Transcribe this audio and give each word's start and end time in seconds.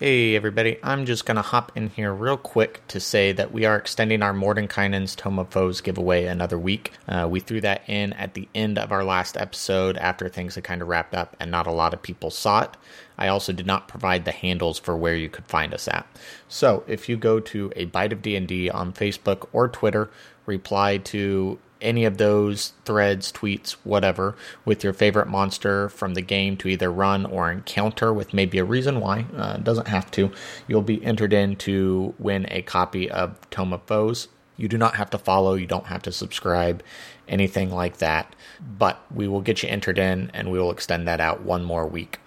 Hey 0.00 0.34
everybody, 0.34 0.78
I'm 0.82 1.06
just 1.06 1.24
gonna 1.24 1.40
hop 1.40 1.70
in 1.76 1.88
here 1.88 2.12
real 2.12 2.36
quick 2.36 2.82
to 2.88 2.98
say 2.98 3.30
that 3.30 3.52
we 3.52 3.64
are 3.64 3.76
extending 3.76 4.22
our 4.22 4.32
Mordenkainen's 4.32 5.14
Tome 5.14 5.38
of 5.38 5.50
Foes 5.50 5.80
giveaway 5.80 6.24
another 6.24 6.58
week. 6.58 6.90
Uh, 7.06 7.28
we 7.30 7.38
threw 7.38 7.60
that 7.60 7.82
in 7.86 8.12
at 8.14 8.34
the 8.34 8.48
end 8.56 8.76
of 8.76 8.90
our 8.90 9.04
last 9.04 9.36
episode 9.36 9.96
after 9.98 10.28
things 10.28 10.56
had 10.56 10.64
kind 10.64 10.82
of 10.82 10.88
wrapped 10.88 11.14
up 11.14 11.36
and 11.38 11.48
not 11.48 11.68
a 11.68 11.72
lot 11.72 11.94
of 11.94 12.02
people 12.02 12.32
saw 12.32 12.62
it. 12.62 12.76
I 13.16 13.28
also 13.28 13.52
did 13.52 13.66
not 13.66 13.86
provide 13.86 14.24
the 14.24 14.32
handles 14.32 14.80
for 14.80 14.96
where 14.96 15.14
you 15.14 15.28
could 15.28 15.46
find 15.46 15.72
us 15.72 15.86
at. 15.86 16.08
So 16.48 16.82
if 16.88 17.08
you 17.08 17.16
go 17.16 17.38
to 17.38 17.72
a 17.76 17.84
bite 17.84 18.12
of 18.12 18.20
D&D 18.20 18.68
on 18.70 18.92
Facebook 18.92 19.46
or 19.52 19.68
Twitter, 19.68 20.10
reply 20.44 20.98
to 20.98 21.60
any 21.84 22.04
of 22.04 22.18
those 22.18 22.72
threads, 22.84 23.30
tweets, 23.30 23.72
whatever, 23.84 24.36
with 24.64 24.82
your 24.82 24.92
favorite 24.92 25.28
monster 25.28 25.88
from 25.88 26.14
the 26.14 26.22
game 26.22 26.56
to 26.58 26.68
either 26.68 26.90
run 26.90 27.26
or 27.26 27.50
encounter 27.50 28.12
with 28.12 28.34
maybe 28.34 28.58
a 28.58 28.64
reason 28.64 29.00
why. 29.00 29.26
Uh, 29.36 29.58
doesn't 29.58 29.88
have 29.88 30.10
to. 30.12 30.32
You'll 30.66 30.82
be 30.82 31.04
entered 31.04 31.32
in 31.32 31.56
to 31.56 32.14
win 32.18 32.46
a 32.50 32.62
copy 32.62 33.10
of 33.10 33.38
Tome 33.50 33.72
of 33.72 33.82
Foes. 33.84 34.28
You 34.56 34.68
do 34.68 34.78
not 34.78 34.96
have 34.96 35.10
to 35.10 35.18
follow, 35.18 35.54
you 35.54 35.66
don't 35.66 35.86
have 35.86 36.02
to 36.02 36.12
subscribe, 36.12 36.82
anything 37.28 37.70
like 37.70 37.98
that. 37.98 38.34
But 38.78 39.04
we 39.12 39.26
will 39.26 39.40
get 39.40 39.62
you 39.62 39.68
entered 39.68 39.98
in 39.98 40.30
and 40.32 40.50
we 40.50 40.58
will 40.58 40.70
extend 40.70 41.08
that 41.08 41.20
out 41.20 41.42
one 41.42 41.64
more 41.64 41.86
week. 41.86 42.20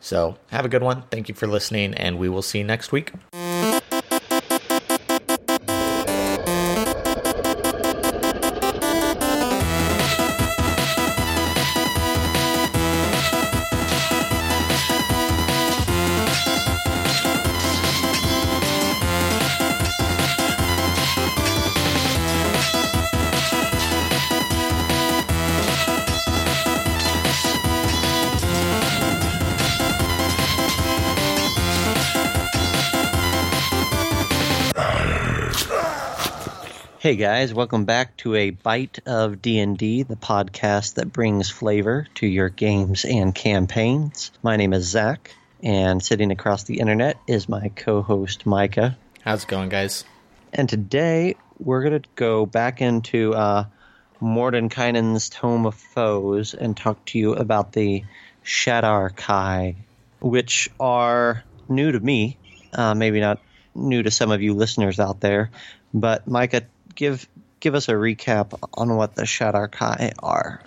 So 0.00 0.36
have 0.48 0.64
a 0.64 0.68
good 0.68 0.82
one. 0.82 1.02
Thank 1.10 1.28
you 1.28 1.34
for 1.34 1.46
listening, 1.46 1.94
and 1.94 2.18
we 2.18 2.28
will 2.28 2.42
see 2.42 2.58
you 2.58 2.64
next 2.64 2.92
week. 2.92 3.12
Hey 37.08 37.16
guys, 37.16 37.54
welcome 37.54 37.86
back 37.86 38.18
to 38.18 38.34
a 38.34 38.50
bite 38.50 38.98
of 39.06 39.40
D&D, 39.40 40.02
the 40.02 40.14
podcast 40.14 40.96
that 40.96 41.10
brings 41.10 41.48
flavor 41.48 42.06
to 42.16 42.26
your 42.26 42.50
games 42.50 43.06
and 43.06 43.34
campaigns. 43.34 44.30
My 44.42 44.56
name 44.56 44.74
is 44.74 44.84
Zach, 44.84 45.34
and 45.62 46.04
sitting 46.04 46.30
across 46.30 46.64
the 46.64 46.80
internet 46.80 47.16
is 47.26 47.48
my 47.48 47.70
co-host 47.74 48.44
Micah. 48.44 48.98
How's 49.22 49.44
it 49.44 49.48
going, 49.48 49.70
guys? 49.70 50.04
And 50.52 50.68
today 50.68 51.36
we're 51.58 51.82
going 51.82 52.02
to 52.02 52.08
go 52.14 52.44
back 52.44 52.82
into 52.82 53.32
uh, 53.32 53.64
Mordenkainen's 54.20 55.30
Tome 55.30 55.64
of 55.64 55.76
Foes 55.76 56.52
and 56.52 56.76
talk 56.76 57.02
to 57.06 57.18
you 57.18 57.32
about 57.32 57.72
the 57.72 58.04
Shadar 58.44 59.16
Kai, 59.16 59.76
which 60.20 60.68
are 60.78 61.42
new 61.70 61.90
to 61.90 62.00
me, 62.00 62.36
uh, 62.74 62.94
maybe 62.94 63.18
not 63.18 63.40
new 63.74 64.02
to 64.02 64.10
some 64.10 64.30
of 64.30 64.42
you 64.42 64.52
listeners 64.52 65.00
out 65.00 65.20
there. 65.20 65.50
But 65.94 66.28
Micah, 66.28 66.66
give 66.98 67.28
give 67.60 67.74
us 67.74 67.88
a 67.88 67.92
recap 67.92 68.58
on 68.74 68.94
what 68.96 69.14
the 69.14 69.22
Shadar 69.22 69.70
Kai 69.70 70.12
are. 70.18 70.60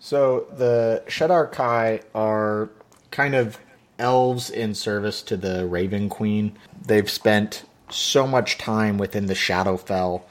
So 0.00 0.46
the 0.56 1.02
Shadar 1.06 1.50
Kai 1.52 2.00
are 2.14 2.70
kind 3.10 3.34
of 3.34 3.58
elves 3.98 4.50
in 4.50 4.74
service 4.74 5.20
to 5.22 5.36
the 5.36 5.66
Raven 5.66 6.08
Queen. 6.08 6.56
They've 6.86 7.10
spent 7.10 7.64
so 7.90 8.26
much 8.26 8.56
time 8.56 8.98
within 8.98 9.26
the 9.26 9.34
Shadowfell 9.34 10.22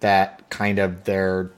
that 0.00 0.48
kind 0.50 0.78
of 0.78 1.04
their 1.04 1.50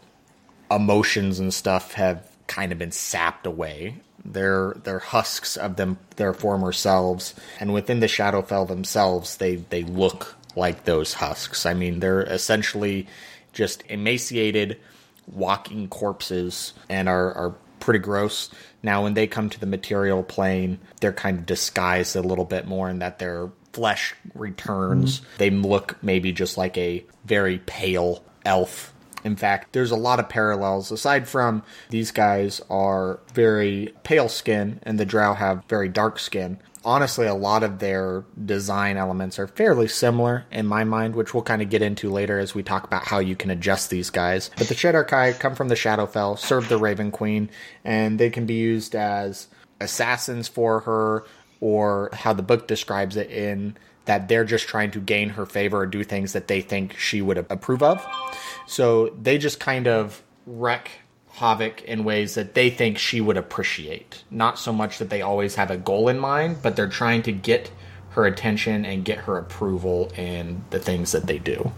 emotions 0.70 1.38
and 1.38 1.52
stuff 1.54 1.94
have 1.94 2.28
kind 2.46 2.72
of 2.72 2.78
been 2.78 2.92
sapped 2.92 3.46
away. 3.46 3.96
They're 4.24 4.74
they're 4.82 4.98
husks 4.98 5.56
of 5.56 5.76
them 5.76 5.98
their 6.16 6.34
former 6.34 6.72
selves, 6.72 7.34
and 7.60 7.72
within 7.72 8.00
the 8.00 8.06
Shadowfell 8.06 8.66
themselves, 8.66 9.36
they 9.36 9.56
they 9.56 9.84
look 9.84 10.37
like 10.56 10.84
those 10.84 11.14
husks. 11.14 11.66
I 11.66 11.74
mean, 11.74 12.00
they're 12.00 12.22
essentially 12.22 13.06
just 13.52 13.82
emaciated, 13.88 14.78
walking 15.26 15.88
corpses 15.88 16.72
and 16.88 17.08
are, 17.08 17.32
are 17.34 17.54
pretty 17.80 18.00
gross. 18.00 18.50
Now, 18.82 19.02
when 19.02 19.14
they 19.14 19.26
come 19.26 19.50
to 19.50 19.60
the 19.60 19.66
material 19.66 20.22
plane, 20.22 20.78
they're 21.00 21.12
kind 21.12 21.38
of 21.38 21.46
disguised 21.46 22.16
a 22.16 22.22
little 22.22 22.44
bit 22.44 22.66
more 22.66 22.88
in 22.88 22.98
that 23.00 23.18
their 23.18 23.50
flesh 23.72 24.14
returns. 24.34 25.20
Mm-hmm. 25.20 25.28
They 25.38 25.50
look 25.50 26.02
maybe 26.02 26.32
just 26.32 26.56
like 26.56 26.76
a 26.78 27.04
very 27.24 27.58
pale 27.58 28.24
elf 28.44 28.94
in 29.24 29.36
fact, 29.36 29.72
there's 29.72 29.90
a 29.90 29.96
lot 29.96 30.20
of 30.20 30.28
parallels. 30.28 30.90
Aside 30.90 31.28
from 31.28 31.62
these 31.90 32.10
guys 32.10 32.60
are 32.70 33.20
very 33.34 33.94
pale 34.02 34.28
skin 34.28 34.80
and 34.82 34.98
the 34.98 35.04
drow 35.04 35.34
have 35.34 35.64
very 35.68 35.88
dark 35.88 36.18
skin, 36.18 36.58
honestly, 36.84 37.26
a 37.26 37.34
lot 37.34 37.62
of 37.62 37.78
their 37.78 38.24
design 38.44 38.96
elements 38.96 39.38
are 39.38 39.46
fairly 39.46 39.88
similar 39.88 40.44
in 40.50 40.66
my 40.66 40.84
mind, 40.84 41.14
which 41.14 41.34
we'll 41.34 41.42
kind 41.42 41.62
of 41.62 41.70
get 41.70 41.82
into 41.82 42.10
later 42.10 42.38
as 42.38 42.54
we 42.54 42.62
talk 42.62 42.84
about 42.84 43.04
how 43.04 43.18
you 43.18 43.36
can 43.36 43.50
adjust 43.50 43.90
these 43.90 44.10
guys. 44.10 44.50
But 44.56 44.68
the 44.68 44.74
Shadar 44.74 45.06
Kai 45.06 45.32
come 45.32 45.54
from 45.54 45.68
the 45.68 45.74
Shadowfell, 45.74 46.38
serve 46.38 46.68
the 46.68 46.78
Raven 46.78 47.10
Queen, 47.10 47.50
and 47.84 48.18
they 48.18 48.30
can 48.30 48.46
be 48.46 48.54
used 48.54 48.94
as 48.94 49.48
assassins 49.80 50.48
for 50.48 50.80
her, 50.80 51.24
or 51.60 52.10
how 52.12 52.32
the 52.32 52.42
book 52.42 52.68
describes 52.68 53.16
it 53.16 53.30
in 53.30 53.76
that 54.04 54.28
they're 54.28 54.44
just 54.44 54.66
trying 54.66 54.90
to 54.92 55.00
gain 55.00 55.30
her 55.30 55.44
favor 55.44 55.80
or 55.80 55.86
do 55.86 56.02
things 56.02 56.32
that 56.32 56.48
they 56.48 56.62
think 56.62 56.96
she 56.96 57.20
would 57.20 57.36
approve 57.36 57.82
of. 57.82 58.04
So 58.66 59.08
they 59.20 59.36
just 59.36 59.60
kind 59.60 59.86
of 59.86 60.22
wreck 60.46 60.90
Havoc 61.38 61.82
in 61.82 62.04
ways 62.04 62.34
that 62.34 62.54
they 62.54 62.70
think 62.70 62.98
she 62.98 63.20
would 63.20 63.36
appreciate. 63.36 64.22
Not 64.30 64.58
so 64.58 64.72
much 64.72 64.98
that 64.98 65.10
they 65.10 65.22
always 65.22 65.54
have 65.54 65.70
a 65.70 65.76
goal 65.76 66.08
in 66.08 66.18
mind, 66.18 66.58
but 66.62 66.76
they're 66.76 66.88
trying 66.88 67.22
to 67.22 67.32
get 67.32 67.70
her 68.10 68.26
attention 68.26 68.84
and 68.84 69.04
get 69.04 69.18
her 69.18 69.38
approval 69.38 70.12
in 70.16 70.64
the 70.70 70.78
things 70.78 71.12
that 71.12 71.26
they 71.26 71.38
do. 71.38 71.72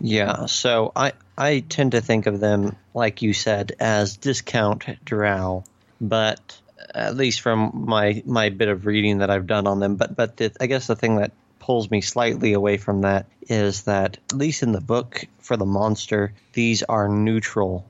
Yeah, 0.00 0.46
so 0.46 0.92
I 0.94 1.12
I 1.36 1.60
tend 1.60 1.92
to 1.92 2.00
think 2.00 2.26
of 2.26 2.40
them 2.40 2.76
like 2.94 3.22
you 3.22 3.32
said 3.32 3.72
as 3.80 4.16
discount 4.16 5.04
drow, 5.04 5.64
but 6.00 6.60
at 6.94 7.16
least 7.16 7.40
from 7.40 7.84
my 7.86 8.22
my 8.26 8.50
bit 8.50 8.68
of 8.68 8.86
reading 8.86 9.18
that 9.18 9.30
I've 9.30 9.46
done 9.46 9.66
on 9.66 9.80
them, 9.80 9.96
but 9.96 10.14
but 10.14 10.36
the, 10.36 10.52
I 10.60 10.66
guess 10.66 10.86
the 10.86 10.96
thing 10.96 11.16
that 11.16 11.32
pulls 11.58 11.90
me 11.90 12.00
slightly 12.00 12.52
away 12.52 12.76
from 12.76 13.02
that 13.02 13.26
is 13.42 13.82
that 13.82 14.18
at 14.30 14.36
least 14.36 14.62
in 14.62 14.72
the 14.72 14.80
book 14.80 15.24
for 15.38 15.56
the 15.56 15.66
monster, 15.66 16.32
these 16.52 16.82
are 16.82 17.08
neutral 17.08 17.84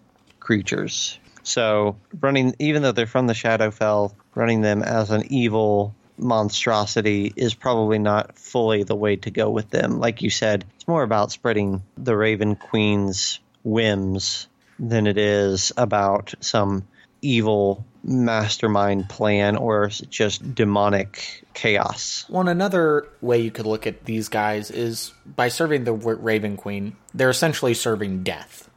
creatures. 0.49 1.19
So 1.43 1.99
running, 2.21 2.55
even 2.59 2.81
though 2.81 2.93
they're 2.93 3.07
from 3.07 3.27
the 3.27 3.35
Shadowfell, 3.35 4.15
running 4.35 4.63
them 4.63 4.83
as 4.83 5.11
an 5.11 5.31
evil 5.31 5.95
monstrosity 6.17 7.35
is 7.37 7.53
probably 7.53 7.99
not 7.99 8.39
fully 8.39 8.83
the 8.83 8.97
way 8.97 9.17
to 9.17 9.31
go 9.31 9.51
with 9.51 9.69
them. 9.69 10.01
Like 10.01 10.23
you 10.23 10.31
said, 10.31 10.65
it's 10.75 10.89
more 10.89 11.03
about 11.03 11.33
spreading 11.33 11.83
the 11.99 12.17
Raven 12.17 12.57
Queen's 12.57 13.41
whims 13.63 14.49
than 14.79 15.07
it 15.07 15.19
is 15.19 15.71
about 15.77 16.33
some 16.41 16.89
evil 17.21 17.85
mastermind 18.03 19.11
plan 19.11 19.55
or 19.55 19.89
just 19.89 20.55
demonic 20.55 21.45
chaos. 21.53 22.25
One 22.29 22.49
another 22.49 23.07
way 23.21 23.41
you 23.41 23.51
could 23.51 23.67
look 23.67 23.87
at 23.87 24.07
these 24.07 24.31
guys 24.31 24.71
is 24.71 25.13
by 25.27 25.49
serving 25.49 25.85
the 25.85 25.93
Raven 25.93 26.57
Queen, 26.57 26.97
they're 27.13 27.29
essentially 27.29 27.75
serving 27.75 28.23
death. 28.23 28.71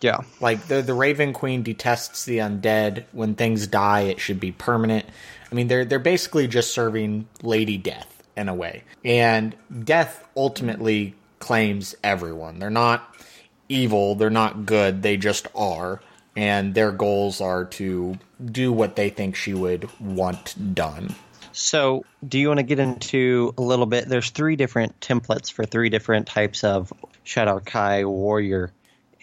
Yeah. 0.00 0.18
Like 0.40 0.66
the 0.66 0.82
the 0.82 0.94
Raven 0.94 1.32
Queen 1.32 1.62
detests 1.62 2.24
the 2.24 2.38
undead. 2.38 3.04
When 3.12 3.34
things 3.34 3.66
die, 3.66 4.02
it 4.02 4.20
should 4.20 4.40
be 4.40 4.52
permanent. 4.52 5.06
I 5.50 5.54
mean, 5.54 5.68
they're 5.68 5.84
they're 5.84 5.98
basically 5.98 6.48
just 6.48 6.72
serving 6.72 7.28
Lady 7.42 7.78
Death 7.78 8.22
in 8.36 8.48
a 8.48 8.54
way. 8.54 8.84
And 9.04 9.54
Death 9.84 10.26
ultimately 10.36 11.14
claims 11.38 11.94
everyone. 12.02 12.58
They're 12.58 12.70
not 12.70 13.14
evil, 13.68 14.14
they're 14.14 14.30
not 14.30 14.66
good, 14.66 15.02
they 15.02 15.16
just 15.16 15.46
are. 15.54 16.00
And 16.36 16.74
their 16.74 16.90
goals 16.90 17.40
are 17.40 17.64
to 17.66 18.18
do 18.44 18.72
what 18.72 18.96
they 18.96 19.08
think 19.10 19.36
she 19.36 19.54
would 19.54 19.88
want 20.00 20.74
done. 20.74 21.14
So, 21.52 22.04
do 22.26 22.40
you 22.40 22.48
want 22.48 22.58
to 22.58 22.64
get 22.64 22.80
into 22.80 23.54
a 23.56 23.62
little 23.62 23.86
bit? 23.86 24.08
There's 24.08 24.30
three 24.30 24.56
different 24.56 24.98
templates 24.98 25.52
for 25.52 25.64
three 25.64 25.88
different 25.88 26.26
types 26.26 26.64
of 26.64 26.92
Shadar 27.24 27.64
Kai 27.64 28.04
warrior 28.04 28.72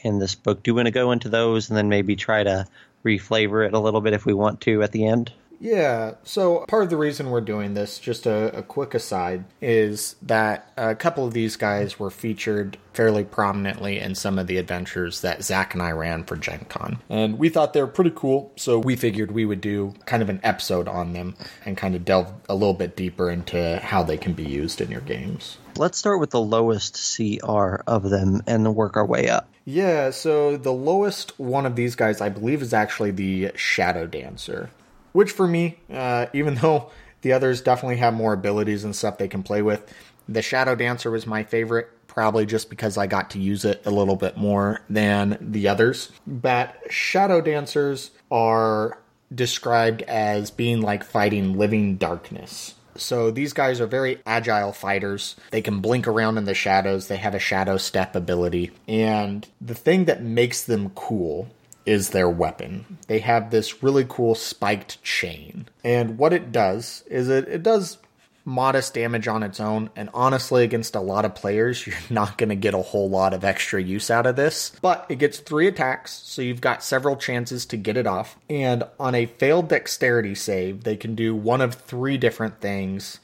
in 0.03 0.19
this 0.19 0.35
book. 0.35 0.63
Do 0.63 0.71
you 0.71 0.75
want 0.75 0.87
to 0.87 0.91
go 0.91 1.11
into 1.11 1.29
those 1.29 1.69
and 1.69 1.77
then 1.77 1.89
maybe 1.89 2.15
try 2.15 2.43
to 2.43 2.65
reflavor 3.03 3.65
it 3.65 3.73
a 3.73 3.79
little 3.79 4.01
bit 4.01 4.13
if 4.13 4.25
we 4.25 4.33
want 4.33 4.61
to 4.61 4.83
at 4.83 4.91
the 4.91 5.05
end? 5.05 5.31
Yeah, 5.61 6.15
so 6.23 6.65
part 6.67 6.83
of 6.83 6.89
the 6.89 6.97
reason 6.97 7.29
we're 7.29 7.39
doing 7.39 7.75
this, 7.75 7.99
just 7.99 8.25
a, 8.25 8.57
a, 8.57 8.63
quick 8.63 8.95
aside, 8.95 9.45
is 9.61 10.15
that 10.23 10.71
a 10.75 10.95
couple 10.95 11.23
of 11.23 11.33
these 11.33 11.55
guys 11.55 11.99
were 11.99 12.09
featured 12.09 12.79
fairly 12.93 13.23
prominently 13.23 13.99
in 13.99 14.15
some 14.15 14.39
of 14.39 14.47
the 14.47 14.57
adventures 14.57 15.21
that 15.21 15.43
Zach 15.43 15.75
and 15.75 15.83
I 15.83 15.91
ran 15.91 16.23
for 16.23 16.35
Gen 16.35 16.65
Con. 16.67 16.99
And 17.09 17.37
we 17.37 17.49
thought 17.49 17.73
they 17.73 17.81
were 17.81 17.87
pretty 17.87 18.11
cool, 18.15 18.51
so 18.55 18.79
we 18.79 18.95
figured 18.95 19.31
we 19.31 19.45
would 19.45 19.61
do 19.61 19.93
kind 20.07 20.23
of 20.23 20.29
an 20.29 20.39
episode 20.41 20.87
on 20.87 21.13
them 21.13 21.35
and 21.63 21.77
kind 21.77 21.93
of 21.93 22.03
delve 22.03 22.33
a 22.49 22.55
little 22.55 22.73
bit 22.73 22.95
deeper 22.95 23.29
into 23.29 23.79
how 23.83 24.01
they 24.01 24.17
can 24.17 24.33
be 24.33 24.43
used 24.43 24.81
in 24.81 24.89
your 24.89 25.01
games. 25.01 25.59
Let's 25.77 25.99
start 25.99 26.19
with 26.19 26.31
the 26.31 26.41
lowest 26.41 27.15
CR 27.15 27.75
of 27.85 28.09
them 28.09 28.41
and 28.47 28.75
work 28.75 28.97
our 28.97 29.05
way 29.05 29.29
up. 29.29 29.47
Yeah, 29.63 30.09
so 30.09 30.57
the 30.57 30.73
lowest 30.73 31.39
one 31.39 31.65
of 31.65 31.75
these 31.75 31.95
guys, 31.95 32.19
I 32.19 32.29
believe, 32.29 32.61
is 32.61 32.73
actually 32.73 33.11
the 33.11 33.51
Shadow 33.55 34.07
Dancer 34.07 34.69
which 35.13 35.31
for 35.31 35.47
me, 35.47 35.77
uh, 35.91 36.27
even 36.33 36.55
though 36.61 36.89
the 37.21 37.33
others 37.33 37.61
definitely 37.61 37.97
have 37.97 38.13
more 38.13 38.33
abilities 38.33 38.83
and 38.83 38.95
stuff 38.95 39.17
they 39.17 39.27
can 39.27 39.43
play 39.43 39.61
with, 39.61 39.93
the 40.27 40.41
Shadow 40.41 40.75
Dancer 40.75 41.11
was 41.11 41.27
my 41.27 41.43
favorite, 41.43 41.89
probably 42.07 42.45
just 42.45 42.69
because 42.69 42.97
I 42.97 43.07
got 43.07 43.29
to 43.31 43.39
use 43.39 43.65
it 43.65 43.81
a 43.85 43.91
little 43.91 44.15
bit 44.15 44.37
more 44.37 44.81
than 44.89 45.37
the 45.41 45.67
others. 45.67 46.11
But 46.25 46.75
Shadow 46.89 47.41
Dancers 47.41 48.11
are 48.29 48.99
described 49.33 50.01
as 50.03 50.51
being 50.51 50.81
like 50.81 51.03
fighting 51.03 51.57
living 51.57 51.97
darkness. 51.97 52.75
So 52.95 53.31
these 53.31 53.53
guys 53.53 53.81
are 53.81 53.87
very 53.87 54.19
agile 54.25 54.73
fighters. 54.73 55.35
They 55.51 55.61
can 55.61 55.79
blink 55.79 56.07
around 56.07 56.37
in 56.37 56.45
the 56.45 56.53
shadows. 56.53 57.07
They 57.07 57.17
have 57.17 57.35
a 57.35 57.39
shadow 57.39 57.77
step 57.77 58.15
ability. 58.15 58.71
And 58.87 59.47
the 59.59 59.75
thing 59.75 60.05
that 60.05 60.23
makes 60.23 60.63
them 60.63 60.89
cool 60.91 61.49
is 61.85 62.09
their 62.09 62.29
weapon. 62.29 62.97
They 63.07 63.19
have 63.19 63.49
this 63.49 63.81
really 63.83 64.05
cool 64.07 64.35
spiked 64.35 65.01
chain. 65.03 65.67
And 65.83 66.17
what 66.17 66.33
it 66.33 66.51
does 66.51 67.03
is 67.07 67.29
it, 67.29 67.47
it 67.47 67.63
does 67.63 67.97
modest 68.45 68.93
damage 68.93 69.27
on 69.27 69.43
its 69.43 69.59
own, 69.59 69.89
and 69.95 70.09
honestly, 70.13 70.63
against 70.63 70.95
a 70.95 71.01
lot 71.01 71.25
of 71.25 71.35
players, 71.35 71.85
you're 71.87 71.95
not 72.09 72.37
going 72.37 72.49
to 72.49 72.55
get 72.55 72.73
a 72.73 72.81
whole 72.81 73.09
lot 73.09 73.33
of 73.33 73.43
extra 73.43 73.81
use 73.81 74.09
out 74.09 74.25
of 74.25 74.35
this. 74.35 74.71
But 74.81 75.05
it 75.09 75.19
gets 75.19 75.39
three 75.39 75.67
attacks, 75.67 76.11
so 76.11 76.41
you've 76.41 76.61
got 76.61 76.83
several 76.83 77.15
chances 77.15 77.65
to 77.67 77.77
get 77.77 77.97
it 77.97 78.07
off. 78.07 78.37
And 78.49 78.83
on 78.99 79.15
a 79.15 79.25
failed 79.25 79.69
dexterity 79.69 80.35
save, 80.35 80.83
they 80.83 80.95
can 80.95 81.15
do 81.15 81.35
one 81.35 81.61
of 81.61 81.75
three 81.75 82.17
different 82.17 82.59
things 82.59 83.19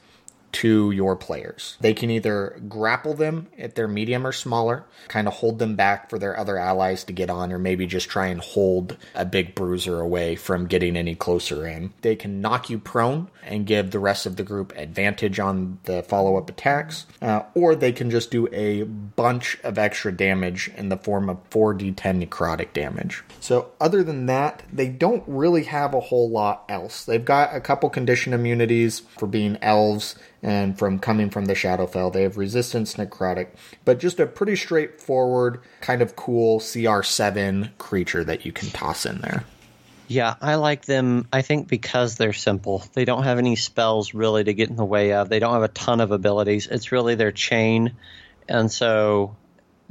to 0.52 0.90
your 0.90 1.16
players. 1.16 1.76
They 1.80 1.94
can 1.94 2.10
either 2.10 2.60
grapple 2.68 3.14
them 3.14 3.48
if 3.56 3.74
they're 3.74 3.88
medium 3.88 4.26
or 4.26 4.32
smaller, 4.32 4.84
kind 5.08 5.28
of 5.28 5.34
hold 5.34 5.58
them 5.58 5.76
back 5.76 6.10
for 6.10 6.18
their 6.18 6.38
other 6.38 6.56
allies 6.56 7.04
to 7.04 7.12
get 7.12 7.30
on, 7.30 7.52
or 7.52 7.58
maybe 7.58 7.86
just 7.86 8.08
try 8.08 8.26
and 8.28 8.40
hold 8.40 8.96
a 9.14 9.24
big 9.24 9.54
bruiser 9.54 10.00
away 10.00 10.36
from 10.36 10.66
getting 10.66 10.96
any 10.96 11.14
closer 11.14 11.66
in. 11.66 11.92
They 12.02 12.16
can 12.16 12.40
knock 12.40 12.70
you 12.70 12.78
prone 12.78 13.30
and 13.44 13.66
give 13.66 13.90
the 13.90 13.98
rest 13.98 14.26
of 14.26 14.36
the 14.36 14.42
group 14.42 14.72
advantage 14.76 15.38
on 15.38 15.78
the 15.84 16.02
follow 16.02 16.36
up 16.36 16.48
attacks, 16.50 17.06
uh, 17.20 17.42
or 17.54 17.74
they 17.74 17.92
can 17.92 18.10
just 18.10 18.30
do 18.30 18.48
a 18.52 18.82
bunch 18.82 19.58
of 19.62 19.78
extra 19.78 20.12
damage 20.12 20.70
in 20.76 20.88
the 20.88 20.96
form 20.96 21.28
of 21.28 21.38
4d10 21.50 22.26
necrotic 22.26 22.72
damage. 22.72 23.22
So, 23.40 23.70
other 23.80 24.02
than 24.02 24.26
that, 24.26 24.62
they 24.72 24.88
don't 24.88 25.24
really 25.26 25.64
have 25.64 25.94
a 25.94 26.00
whole 26.00 26.28
lot 26.28 26.64
else. 26.68 27.04
They've 27.04 27.24
got 27.24 27.54
a 27.54 27.60
couple 27.60 27.90
condition 27.90 28.32
immunities 28.32 29.00
for 29.18 29.26
being 29.26 29.58
elves 29.62 30.16
and 30.42 30.78
from 30.78 30.98
coming 30.98 31.30
from 31.30 31.46
the 31.46 31.54
Shadowfell. 31.54 32.12
They 32.12 32.22
have 32.22 32.36
resistance 32.36 32.94
necrotic, 32.94 33.48
but 33.84 33.98
just 33.98 34.20
a 34.20 34.26
pretty 34.26 34.56
straightforward, 34.56 35.60
kind 35.80 36.02
of 36.02 36.16
cool 36.16 36.60
CR7 36.60 37.76
creature 37.78 38.24
that 38.24 38.46
you 38.46 38.52
can 38.52 38.68
toss 38.70 39.06
in 39.06 39.20
there. 39.20 39.44
Yeah, 40.06 40.36
I 40.40 40.54
like 40.54 40.86
them. 40.86 41.28
I 41.32 41.42
think 41.42 41.68
because 41.68 42.16
they're 42.16 42.32
simple. 42.32 42.82
They 42.94 43.04
don't 43.04 43.24
have 43.24 43.38
any 43.38 43.56
spells 43.56 44.14
really 44.14 44.42
to 44.42 44.54
get 44.54 44.70
in 44.70 44.76
the 44.76 44.84
way 44.84 45.12
of. 45.12 45.28
They 45.28 45.38
don't 45.38 45.52
have 45.52 45.62
a 45.62 45.68
ton 45.68 46.00
of 46.00 46.12
abilities. 46.12 46.66
It's 46.66 46.92
really 46.92 47.14
their 47.14 47.32
chain. 47.32 47.94
And 48.48 48.72
so 48.72 49.36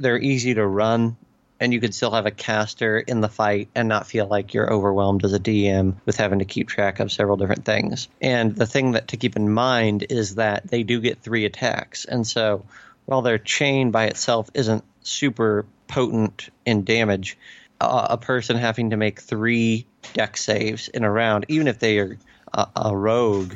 they're 0.00 0.18
easy 0.18 0.54
to 0.54 0.66
run 0.66 1.16
and 1.60 1.72
you 1.72 1.80
could 1.80 1.94
still 1.94 2.12
have 2.12 2.26
a 2.26 2.30
caster 2.30 2.98
in 2.98 3.20
the 3.20 3.28
fight 3.28 3.68
and 3.74 3.88
not 3.88 4.06
feel 4.06 4.26
like 4.26 4.54
you're 4.54 4.72
overwhelmed 4.72 5.24
as 5.24 5.32
a 5.32 5.40
DM 5.40 5.94
with 6.04 6.16
having 6.16 6.38
to 6.38 6.44
keep 6.44 6.68
track 6.68 7.00
of 7.00 7.10
several 7.10 7.36
different 7.36 7.64
things. 7.64 8.08
And 8.20 8.54
the 8.54 8.66
thing 8.66 8.92
that 8.92 9.08
to 9.08 9.16
keep 9.16 9.36
in 9.36 9.50
mind 9.50 10.06
is 10.08 10.36
that 10.36 10.68
they 10.68 10.82
do 10.82 11.00
get 11.00 11.22
three 11.22 11.44
attacks. 11.44 12.04
And 12.04 12.26
so 12.26 12.64
while 13.06 13.22
their 13.22 13.38
chain 13.38 13.90
by 13.90 14.04
itself 14.04 14.50
isn't 14.54 14.84
super 15.02 15.66
potent 15.88 16.50
in 16.64 16.84
damage, 16.84 17.36
uh, 17.80 18.08
a 18.10 18.18
person 18.18 18.56
having 18.56 18.90
to 18.90 18.96
make 18.96 19.20
three 19.20 19.86
dex 20.12 20.44
saves 20.44 20.88
in 20.88 21.04
a 21.04 21.10
round, 21.10 21.46
even 21.48 21.68
if 21.68 21.78
they 21.78 21.98
are 21.98 22.18
a, 22.52 22.68
a 22.76 22.96
rogue, 22.96 23.54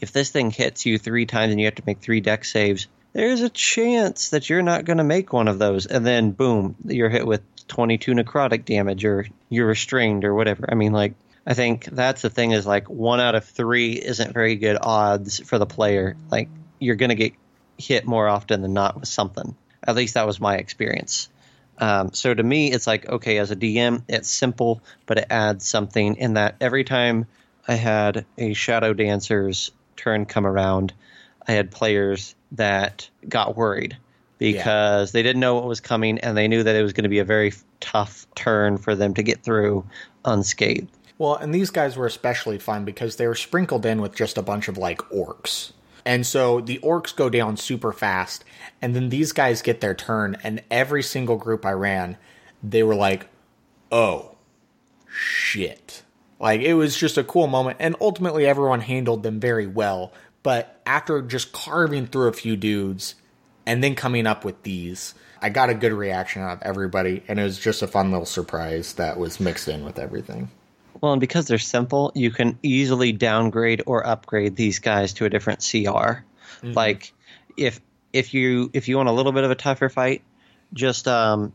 if 0.00 0.12
this 0.12 0.30
thing 0.30 0.50
hits 0.50 0.86
you 0.86 0.98
three 0.98 1.26
times 1.26 1.50
and 1.50 1.60
you 1.60 1.66
have 1.66 1.74
to 1.76 1.82
make 1.86 2.00
three 2.00 2.20
dex 2.20 2.50
saves, 2.50 2.86
there's 3.12 3.40
a 3.40 3.48
chance 3.48 4.30
that 4.30 4.48
you're 4.48 4.62
not 4.62 4.84
going 4.84 4.98
to 4.98 5.04
make 5.04 5.32
one 5.32 5.48
of 5.48 5.58
those. 5.58 5.86
And 5.86 6.06
then, 6.06 6.30
boom, 6.30 6.76
you're 6.84 7.08
hit 7.08 7.26
with 7.26 7.42
22 7.68 8.12
necrotic 8.12 8.64
damage 8.64 9.04
or 9.04 9.26
you're 9.48 9.66
restrained 9.66 10.24
or 10.24 10.34
whatever. 10.34 10.66
I 10.68 10.74
mean, 10.74 10.92
like, 10.92 11.14
I 11.46 11.54
think 11.54 11.86
that's 11.86 12.22
the 12.22 12.30
thing 12.30 12.52
is 12.52 12.66
like 12.66 12.88
one 12.88 13.20
out 13.20 13.34
of 13.34 13.44
three 13.44 13.92
isn't 13.92 14.32
very 14.32 14.56
good 14.56 14.78
odds 14.80 15.40
for 15.40 15.58
the 15.58 15.66
player. 15.66 16.16
Like, 16.30 16.48
you're 16.78 16.96
going 16.96 17.10
to 17.10 17.14
get 17.14 17.32
hit 17.78 18.06
more 18.06 18.28
often 18.28 18.62
than 18.62 18.74
not 18.74 19.00
with 19.00 19.08
something. 19.08 19.56
At 19.86 19.96
least 19.96 20.14
that 20.14 20.26
was 20.26 20.40
my 20.40 20.56
experience. 20.56 21.28
Um, 21.78 22.12
so 22.12 22.34
to 22.34 22.42
me, 22.42 22.70
it's 22.70 22.86
like, 22.86 23.08
okay, 23.08 23.38
as 23.38 23.50
a 23.50 23.56
DM, 23.56 24.02
it's 24.06 24.30
simple, 24.30 24.82
but 25.06 25.18
it 25.18 25.26
adds 25.30 25.66
something 25.66 26.16
in 26.16 26.34
that 26.34 26.56
every 26.60 26.84
time 26.84 27.26
I 27.66 27.74
had 27.74 28.26
a 28.36 28.52
Shadow 28.52 28.92
Dancer's 28.92 29.70
turn 29.96 30.26
come 30.26 30.46
around, 30.46 30.92
I 31.50 31.54
had 31.54 31.72
players 31.72 32.36
that 32.52 33.10
got 33.28 33.56
worried 33.56 33.96
because 34.38 35.10
yeah. 35.10 35.12
they 35.12 35.24
didn't 35.24 35.40
know 35.40 35.56
what 35.56 35.64
was 35.64 35.80
coming 35.80 36.20
and 36.20 36.36
they 36.36 36.46
knew 36.46 36.62
that 36.62 36.76
it 36.76 36.82
was 36.82 36.92
going 36.92 37.02
to 37.02 37.10
be 37.10 37.18
a 37.18 37.24
very 37.24 37.52
tough 37.80 38.24
turn 38.36 38.78
for 38.78 38.94
them 38.94 39.14
to 39.14 39.24
get 39.24 39.42
through 39.42 39.84
unscathed. 40.24 40.96
Well, 41.18 41.34
and 41.34 41.52
these 41.52 41.70
guys 41.70 41.96
were 41.96 42.06
especially 42.06 42.60
fun 42.60 42.84
because 42.84 43.16
they 43.16 43.26
were 43.26 43.34
sprinkled 43.34 43.84
in 43.84 44.00
with 44.00 44.14
just 44.14 44.38
a 44.38 44.42
bunch 44.42 44.68
of 44.68 44.78
like 44.78 44.98
orcs. 45.10 45.72
And 46.04 46.24
so 46.24 46.60
the 46.60 46.78
orcs 46.84 47.14
go 47.14 47.28
down 47.28 47.56
super 47.56 47.92
fast, 47.92 48.44
and 48.80 48.94
then 48.94 49.08
these 49.08 49.32
guys 49.32 49.60
get 49.60 49.80
their 49.80 49.94
turn, 49.94 50.36
and 50.44 50.62
every 50.70 51.02
single 51.02 51.36
group 51.36 51.66
I 51.66 51.72
ran, 51.72 52.16
they 52.62 52.84
were 52.84 52.94
like, 52.94 53.26
oh, 53.90 54.36
shit. 55.12 56.04
Like, 56.38 56.62
it 56.62 56.72
was 56.72 56.96
just 56.96 57.18
a 57.18 57.24
cool 57.24 57.48
moment, 57.48 57.76
and 57.80 57.96
ultimately 58.00 58.46
everyone 58.46 58.80
handled 58.80 59.24
them 59.24 59.40
very 59.40 59.66
well. 59.66 60.12
But 60.42 60.80
after 60.86 61.20
just 61.22 61.52
carving 61.52 62.06
through 62.06 62.28
a 62.28 62.32
few 62.32 62.56
dudes 62.56 63.14
and 63.66 63.84
then 63.84 63.94
coming 63.94 64.26
up 64.26 64.44
with 64.44 64.62
these, 64.62 65.14
I 65.42 65.48
got 65.50 65.70
a 65.70 65.74
good 65.74 65.92
reaction 65.92 66.42
out 66.42 66.58
of 66.58 66.62
everybody, 66.62 67.22
and 67.28 67.38
it 67.38 67.42
was 67.42 67.58
just 67.58 67.82
a 67.82 67.86
fun 67.86 68.10
little 68.10 68.26
surprise 68.26 68.94
that 68.94 69.18
was 69.18 69.40
mixed 69.40 69.68
in 69.68 69.84
with 69.84 69.98
everything. 69.98 70.50
Well, 71.00 71.12
and 71.12 71.20
because 71.20 71.46
they're 71.46 71.58
simple, 71.58 72.12
you 72.14 72.30
can 72.30 72.58
easily 72.62 73.12
downgrade 73.12 73.82
or 73.86 74.06
upgrade 74.06 74.56
these 74.56 74.78
guys 74.80 75.14
to 75.14 75.24
a 75.24 75.30
different 75.30 75.60
CR. 75.60 75.76
Mm-hmm. 75.86 76.72
Like 76.72 77.12
if 77.56 77.80
if 78.12 78.34
you 78.34 78.70
if 78.72 78.88
you 78.88 78.96
want 78.96 79.08
a 79.08 79.12
little 79.12 79.32
bit 79.32 79.44
of 79.44 79.50
a 79.50 79.54
tougher 79.54 79.88
fight, 79.88 80.22
just 80.74 81.08
um, 81.08 81.52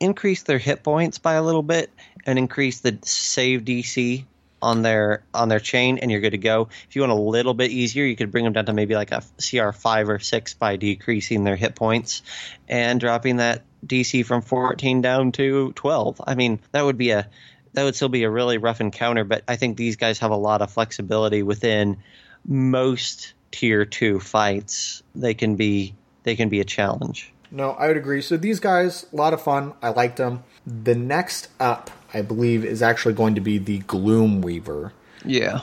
increase 0.00 0.42
their 0.44 0.58
hit 0.58 0.82
points 0.82 1.18
by 1.18 1.34
a 1.34 1.42
little 1.42 1.62
bit 1.62 1.90
and 2.24 2.38
increase 2.38 2.80
the 2.80 2.98
save 3.02 3.62
DC 3.62 4.24
on 4.64 4.80
their 4.80 5.22
on 5.34 5.50
their 5.50 5.60
chain 5.60 5.98
and 5.98 6.10
you're 6.10 6.22
good 6.22 6.30
to 6.30 6.38
go. 6.38 6.68
If 6.88 6.96
you 6.96 7.02
want 7.02 7.12
a 7.12 7.16
little 7.16 7.52
bit 7.52 7.70
easier, 7.70 8.04
you 8.04 8.16
could 8.16 8.32
bring 8.32 8.44
them 8.44 8.54
down 8.54 8.66
to 8.66 8.72
maybe 8.72 8.94
like 8.94 9.12
a 9.12 9.22
CR 9.38 9.70
five 9.70 10.08
or 10.08 10.18
six 10.18 10.54
by 10.54 10.76
decreasing 10.76 11.44
their 11.44 11.54
hit 11.54 11.74
points 11.74 12.22
and 12.66 12.98
dropping 12.98 13.36
that 13.36 13.62
DC 13.86 14.24
from 14.24 14.40
14 14.40 15.02
down 15.02 15.32
to 15.32 15.72
12. 15.72 16.22
I 16.26 16.34
mean, 16.34 16.60
that 16.72 16.82
would 16.82 16.96
be 16.96 17.10
a 17.10 17.28
that 17.74 17.84
would 17.84 17.94
still 17.94 18.08
be 18.08 18.22
a 18.22 18.30
really 18.30 18.56
rough 18.56 18.80
encounter, 18.80 19.24
but 19.24 19.42
I 19.46 19.56
think 19.56 19.76
these 19.76 19.96
guys 19.96 20.20
have 20.20 20.30
a 20.30 20.36
lot 20.36 20.62
of 20.62 20.70
flexibility 20.70 21.42
within 21.42 21.98
most 22.46 23.34
tier 23.50 23.84
two 23.84 24.18
fights. 24.18 25.02
They 25.14 25.34
can 25.34 25.56
be 25.56 25.94
they 26.22 26.36
can 26.36 26.48
be 26.48 26.60
a 26.60 26.64
challenge. 26.64 27.32
No, 27.50 27.70
I 27.72 27.88
would 27.88 27.98
agree. 27.98 28.22
So 28.22 28.38
these 28.38 28.60
guys, 28.60 29.06
a 29.12 29.16
lot 29.16 29.34
of 29.34 29.42
fun. 29.42 29.74
I 29.82 29.90
liked 29.90 30.16
them. 30.16 30.42
The 30.66 30.94
next 30.94 31.48
up 31.60 31.90
I 32.14 32.22
believe, 32.22 32.64
is 32.64 32.82
actually 32.82 33.14
going 33.14 33.34
to 33.34 33.40
be 33.40 33.58
the 33.58 33.78
Gloom 33.80 34.40
Weaver. 34.40 34.92
Yeah. 35.24 35.62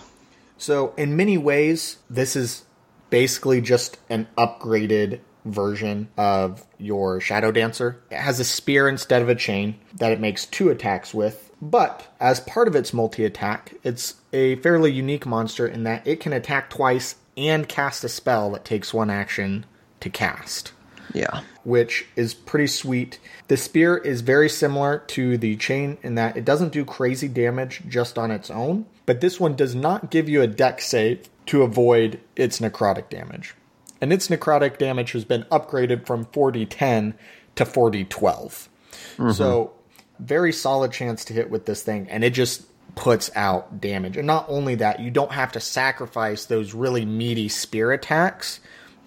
So, 0.57 0.93
in 0.97 1.15
many 1.15 1.37
ways, 1.37 1.97
this 2.09 2.35
is 2.35 2.65
basically 3.09 3.61
just 3.61 3.97
an 4.09 4.27
upgraded 4.37 5.19
version 5.45 6.09
of 6.17 6.65
your 6.77 7.19
Shadow 7.19 7.51
Dancer. 7.51 8.01
It 8.11 8.17
has 8.17 8.39
a 8.39 8.43
spear 8.43 8.87
instead 8.87 9.21
of 9.21 9.29
a 9.29 9.35
chain 9.35 9.79
that 9.95 10.11
it 10.11 10.19
makes 10.19 10.45
two 10.45 10.69
attacks 10.69 11.13
with. 11.13 11.51
But 11.61 12.07
as 12.19 12.39
part 12.39 12.67
of 12.67 12.75
its 12.75 12.93
multi 12.93 13.23
attack, 13.23 13.75
it's 13.83 14.15
a 14.33 14.55
fairly 14.57 14.91
unique 14.91 15.25
monster 15.25 15.67
in 15.67 15.83
that 15.83 16.05
it 16.07 16.19
can 16.19 16.33
attack 16.33 16.69
twice 16.69 17.15
and 17.37 17.67
cast 17.67 18.03
a 18.03 18.09
spell 18.09 18.51
that 18.51 18.65
takes 18.65 18.93
one 18.93 19.09
action 19.09 19.65
to 19.99 20.09
cast. 20.09 20.73
Yeah. 21.13 21.41
which 21.63 22.05
is 22.15 22.33
pretty 22.33 22.67
sweet. 22.67 23.19
The 23.47 23.57
spear 23.57 23.97
is 23.97 24.21
very 24.21 24.49
similar 24.49 24.99
to 25.07 25.37
the 25.37 25.55
chain 25.57 25.97
in 26.03 26.15
that 26.15 26.37
it 26.37 26.45
doesn't 26.45 26.71
do 26.71 26.85
crazy 26.85 27.27
damage 27.27 27.83
just 27.87 28.17
on 28.17 28.31
its 28.31 28.49
own, 28.49 28.85
but 29.05 29.21
this 29.21 29.39
one 29.39 29.55
does 29.55 29.75
not 29.75 30.09
give 30.09 30.29
you 30.29 30.41
a 30.41 30.47
dex 30.47 30.87
save 30.87 31.29
to 31.47 31.63
avoid 31.63 32.19
its 32.35 32.59
necrotic 32.59 33.09
damage. 33.09 33.55
And 33.99 34.11
its 34.11 34.29
necrotic 34.29 34.77
damage 34.77 35.11
has 35.11 35.25
been 35.25 35.43
upgraded 35.51 36.05
from 36.05 36.25
4d10 36.25 37.13
to 37.55 37.65
4d12. 37.65 38.07
Mm-hmm. 38.09 39.31
So, 39.31 39.73
very 40.19 40.53
solid 40.53 40.91
chance 40.91 41.25
to 41.25 41.33
hit 41.33 41.49
with 41.49 41.65
this 41.65 41.83
thing, 41.83 42.07
and 42.09 42.23
it 42.23 42.31
just 42.31 42.63
puts 42.95 43.31
out 43.35 43.79
damage. 43.81 44.17
And 44.17 44.27
not 44.27 44.45
only 44.47 44.75
that, 44.75 44.99
you 44.99 45.11
don't 45.11 45.31
have 45.31 45.51
to 45.53 45.59
sacrifice 45.59 46.45
those 46.45 46.73
really 46.73 47.05
meaty 47.05 47.49
spear 47.49 47.91
attacks 47.91 48.59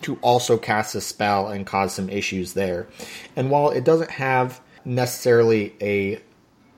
to 0.04 0.16
also 0.22 0.56
cast 0.56 0.94
a 0.94 1.00
spell 1.00 1.48
and 1.48 1.66
cause 1.66 1.94
some 1.94 2.08
issues 2.08 2.52
there. 2.52 2.86
And 3.36 3.50
while 3.50 3.70
it 3.70 3.84
doesn't 3.84 4.10
have 4.10 4.60
necessarily 4.84 5.74
a 5.80 6.20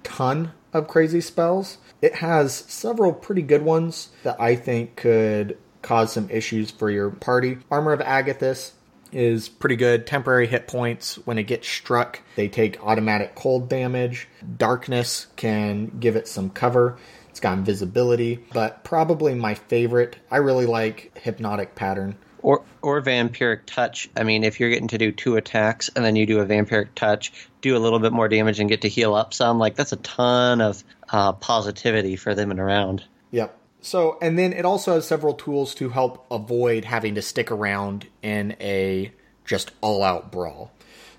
ton 0.04 0.52
of 0.73 0.88
crazy 0.88 1.21
spells, 1.21 1.78
it 2.00 2.16
has 2.16 2.54
several 2.54 3.12
pretty 3.12 3.42
good 3.42 3.62
ones 3.62 4.11
that 4.23 4.40
I 4.40 4.54
think 4.54 4.97
could 4.97 5.59
cause 5.83 6.12
some 6.12 6.30
issues 6.30 6.71
for 6.71 6.90
your 6.90 7.11
party. 7.11 7.59
Armor 7.71 7.92
of 7.92 8.00
Agathys 8.00 8.73
is 9.12 9.49
pretty 9.49 9.76
good. 9.76 10.06
Temporary 10.06 10.47
hit 10.47 10.68
points 10.68 11.16
when 11.26 11.38
it 11.38 11.45
gets 11.45 11.68
struck, 11.68 12.21
they 12.37 12.49
take 12.49 12.83
automatic 12.85 13.35
cold 13.35 13.68
damage. 13.68 14.28
Darkness 14.56 15.26
can 15.37 15.87
give 15.99 16.16
it 16.16 16.28
some 16.28 16.50
cover. 16.50 16.97
It's 17.30 17.40
got 17.40 17.59
invisibility, 17.59 18.45
but 18.52 18.85
probably 18.85 19.35
my 19.35 19.54
favorite, 19.54 20.16
I 20.30 20.38
really 20.38 20.66
like 20.66 21.18
Hypnotic 21.18 21.75
Pattern. 21.75 22.16
Or 22.47 22.62
or 22.81 23.03
vampiric 23.03 23.62
touch. 23.67 24.09
I 24.17 24.23
mean, 24.23 24.45
if 24.45 24.61
you're 24.61 24.71
getting 24.71 24.87
to 24.88 24.99
do 24.99 25.11
two 25.11 25.35
attacks 25.35 25.91
and 25.97 26.05
then 26.05 26.15
you 26.15 26.26
do 26.26 26.38
a 26.38 26.47
vampiric 26.47 26.91
touch, 26.95 27.33
do 27.61 27.76
a 27.76 27.81
little 27.81 27.99
bit 27.99 28.12
more 28.12 28.29
damage 28.29 28.61
and 28.61 28.71
get 28.71 28.83
to 28.83 28.88
heal 28.88 29.17
up 29.17 29.35
some, 29.35 29.59
like 29.59 29.75
that's 29.75 29.91
a 29.91 29.97
ton 29.97 30.61
of 30.61 30.85
uh, 31.09 31.33
positivity 31.33 32.15
for 32.15 32.37
them 32.37 32.53
and 32.53 32.61
around. 32.61 33.03
Yep. 33.33 33.59
So, 33.81 34.17
and 34.23 34.38
then 34.38 34.53
it 34.53 34.65
also 34.65 34.95
has 34.95 35.09
several 35.09 35.35
tools 35.35 35.75
to 35.75 35.88
help 35.88 36.25
avoid 36.31 36.85
having 36.85 37.17
to 37.17 37.23
stick 37.23 37.50
around 37.50 38.07
in 38.23 38.55
a 38.61 39.11
just 39.45 39.73
all 39.81 40.05
out 40.05 40.31
brawl. 40.31 40.71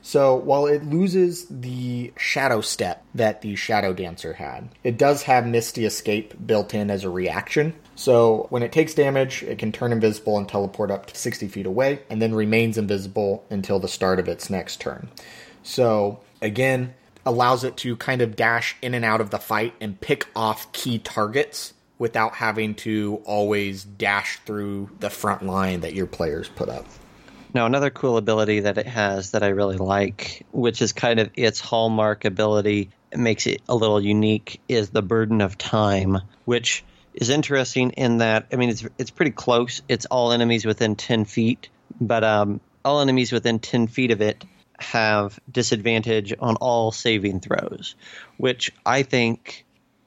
So, 0.01 0.33
while 0.33 0.65
it 0.65 0.85
loses 0.85 1.45
the 1.49 2.13
shadow 2.15 2.61
step 2.61 3.03
that 3.13 3.41
the 3.41 3.57
Shadow 3.57 3.91
Dancer 3.91 4.31
had, 4.31 4.69
it 4.81 4.97
does 4.97 5.23
have 5.23 5.45
Misty 5.45 5.83
Escape 5.83 6.33
built 6.47 6.73
in 6.73 6.89
as 6.89 7.03
a 7.03 7.09
reaction. 7.09 7.73
So, 7.97 8.45
when 8.51 8.61
it 8.61 8.71
takes 8.71 8.93
damage, 8.93 9.41
it 9.41 9.57
can 9.57 9.71
turn 9.71 9.91
invisible 9.91 10.37
and 10.37 10.47
teleport 10.47 10.91
up 10.91 11.07
to 11.07 11.15
60 11.15 11.47
feet 11.47 11.65
away, 11.65 12.03
and 12.11 12.21
then 12.21 12.35
remains 12.35 12.77
invisible 12.77 13.43
until 13.49 13.79
the 13.79 13.87
start 13.87 14.19
of 14.19 14.27
its 14.27 14.51
next 14.51 14.79
turn. 14.79 15.09
So, 15.63 16.19
again, 16.39 16.93
allows 17.25 17.63
it 17.63 17.75
to 17.77 17.95
kind 17.95 18.21
of 18.21 18.35
dash 18.35 18.75
in 18.83 18.93
and 18.93 19.03
out 19.03 19.19
of 19.19 19.31
the 19.31 19.39
fight 19.39 19.73
and 19.81 19.99
pick 19.99 20.27
off 20.35 20.71
key 20.73 20.99
targets 20.99 21.73
without 21.97 22.35
having 22.35 22.75
to 22.75 23.19
always 23.25 23.83
dash 23.83 24.39
through 24.45 24.91
the 24.99 25.09
front 25.09 25.43
line 25.43 25.81
that 25.81 25.95
your 25.95 26.05
players 26.05 26.49
put 26.49 26.69
up. 26.69 26.85
Now, 27.55 27.65
another 27.65 27.89
cool 27.89 28.17
ability 28.17 28.59
that 28.59 28.77
it 28.77 28.85
has 28.85 29.31
that 29.31 29.41
I 29.41 29.47
really 29.47 29.77
like, 29.77 30.45
which 30.51 30.83
is 30.83 30.93
kind 30.93 31.19
of 31.19 31.31
its 31.33 31.59
hallmark 31.59 32.25
ability, 32.25 32.91
it 33.11 33.17
makes 33.17 33.47
it 33.47 33.63
a 33.67 33.75
little 33.75 33.99
unique, 33.99 34.61
is 34.69 34.91
the 34.91 35.01
burden 35.01 35.41
of 35.41 35.57
time, 35.57 36.19
which 36.45 36.83
is 37.17 37.29
interesting 37.29 37.89
in 37.91 38.19
that 38.19 38.45
I 38.53 38.55
mean 38.55 38.69
it's 38.69 38.87
it's 38.97 39.11
pretty 39.11 39.31
close. 39.31 39.81
It's 39.89 40.05
all 40.05 40.31
enemies 40.31 40.65
within 40.65 40.95
ten 40.95 41.25
feet, 41.25 41.69
but 41.99 42.23
um, 42.23 42.61
all 42.85 43.01
enemies 43.01 43.31
within 43.31 43.59
ten 43.59 43.87
feet 43.87 44.11
of 44.11 44.21
it 44.21 44.45
have 44.79 45.39
disadvantage 45.51 46.33
on 46.39 46.55
all 46.57 46.91
saving 46.91 47.39
throws, 47.39 47.95
which 48.37 48.71
I 48.85 49.01
think 49.01 49.65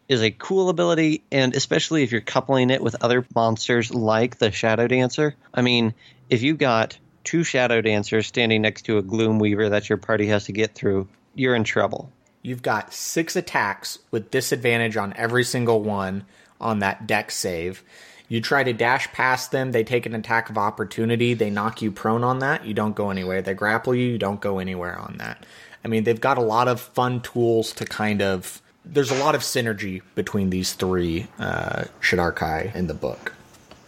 is 0.09 0.23
a 0.23 0.31
cool 0.31 0.69
ability, 0.69 1.25
and 1.33 1.55
especially 1.55 2.05
if 2.05 2.13
you're 2.13 2.21
coupling 2.21 2.71
it 2.71 2.81
with 2.81 3.03
other 3.03 3.27
monsters 3.35 3.93
like 3.93 4.39
the 4.39 4.53
Shadow 4.53 4.87
Dancer. 4.87 5.35
I 5.53 5.63
mean, 5.63 5.95
if 6.29 6.43
you 6.43 6.55
got 6.55 6.97
two 7.25 7.43
Shadow 7.43 7.81
Dancers 7.81 8.29
standing 8.29 8.63
next 8.63 8.83
to 8.83 8.99
a 8.99 9.03
Gloom 9.03 9.41
Weaver 9.41 9.71
that 9.71 9.89
your 9.89 9.99
party 9.99 10.29
has 10.29 10.45
to 10.45 10.53
get 10.53 10.75
through, 10.75 11.09
you're 11.35 11.57
in 11.57 11.65
trouble. 11.65 12.13
You've 12.43 12.63
got 12.63 12.95
six 12.95 13.35
attacks 13.35 13.99
with 14.11 14.31
disadvantage 14.31 14.97
on 14.97 15.13
every 15.17 15.45
single 15.45 15.83
one 15.83 16.25
on 16.61 16.81
that 16.81 17.07
dex 17.07 17.37
save. 17.37 17.83
You 18.29 18.41
try 18.41 18.63
to 18.63 18.73
dash 18.73 19.11
past 19.13 19.51
them, 19.51 19.73
they 19.73 19.83
take 19.83 20.07
an 20.07 20.15
attack 20.15 20.51
of 20.51 20.57
opportunity, 20.57 21.35
they 21.35 21.51
knock 21.51 21.83
you 21.83 21.91
prone 21.91 22.23
on 22.23 22.39
that, 22.39 22.65
you 22.65 22.75
don't 22.75 22.95
go 22.95 23.11
anywhere. 23.11 23.43
They 23.43 23.55
grapple 23.55 23.95
you, 23.95 24.07
you 24.07 24.19
don't 24.19 24.41
go 24.41 24.61
anywhere 24.61 24.97
on 24.97 25.17
that. 25.19 25.45
I 25.85 25.89
mean, 25.89 26.05
they've 26.05 26.21
got 26.21 26.39
a 26.39 26.43
lot 26.43 26.69
of 26.69 26.81
fun 26.81 27.23
tools 27.23 27.73
to 27.75 27.85
kind 27.85 28.23
of. 28.23 28.63
There's 28.85 29.11
a 29.11 29.17
lot 29.17 29.35
of 29.35 29.43
synergy 29.43 30.01
between 30.15 30.51
these 30.51 30.73
three 30.73 31.27
uh, 31.39 31.85
Shadar-Kai 32.01 32.73
in 32.75 32.87
the 32.87 32.95
book. 32.95 33.35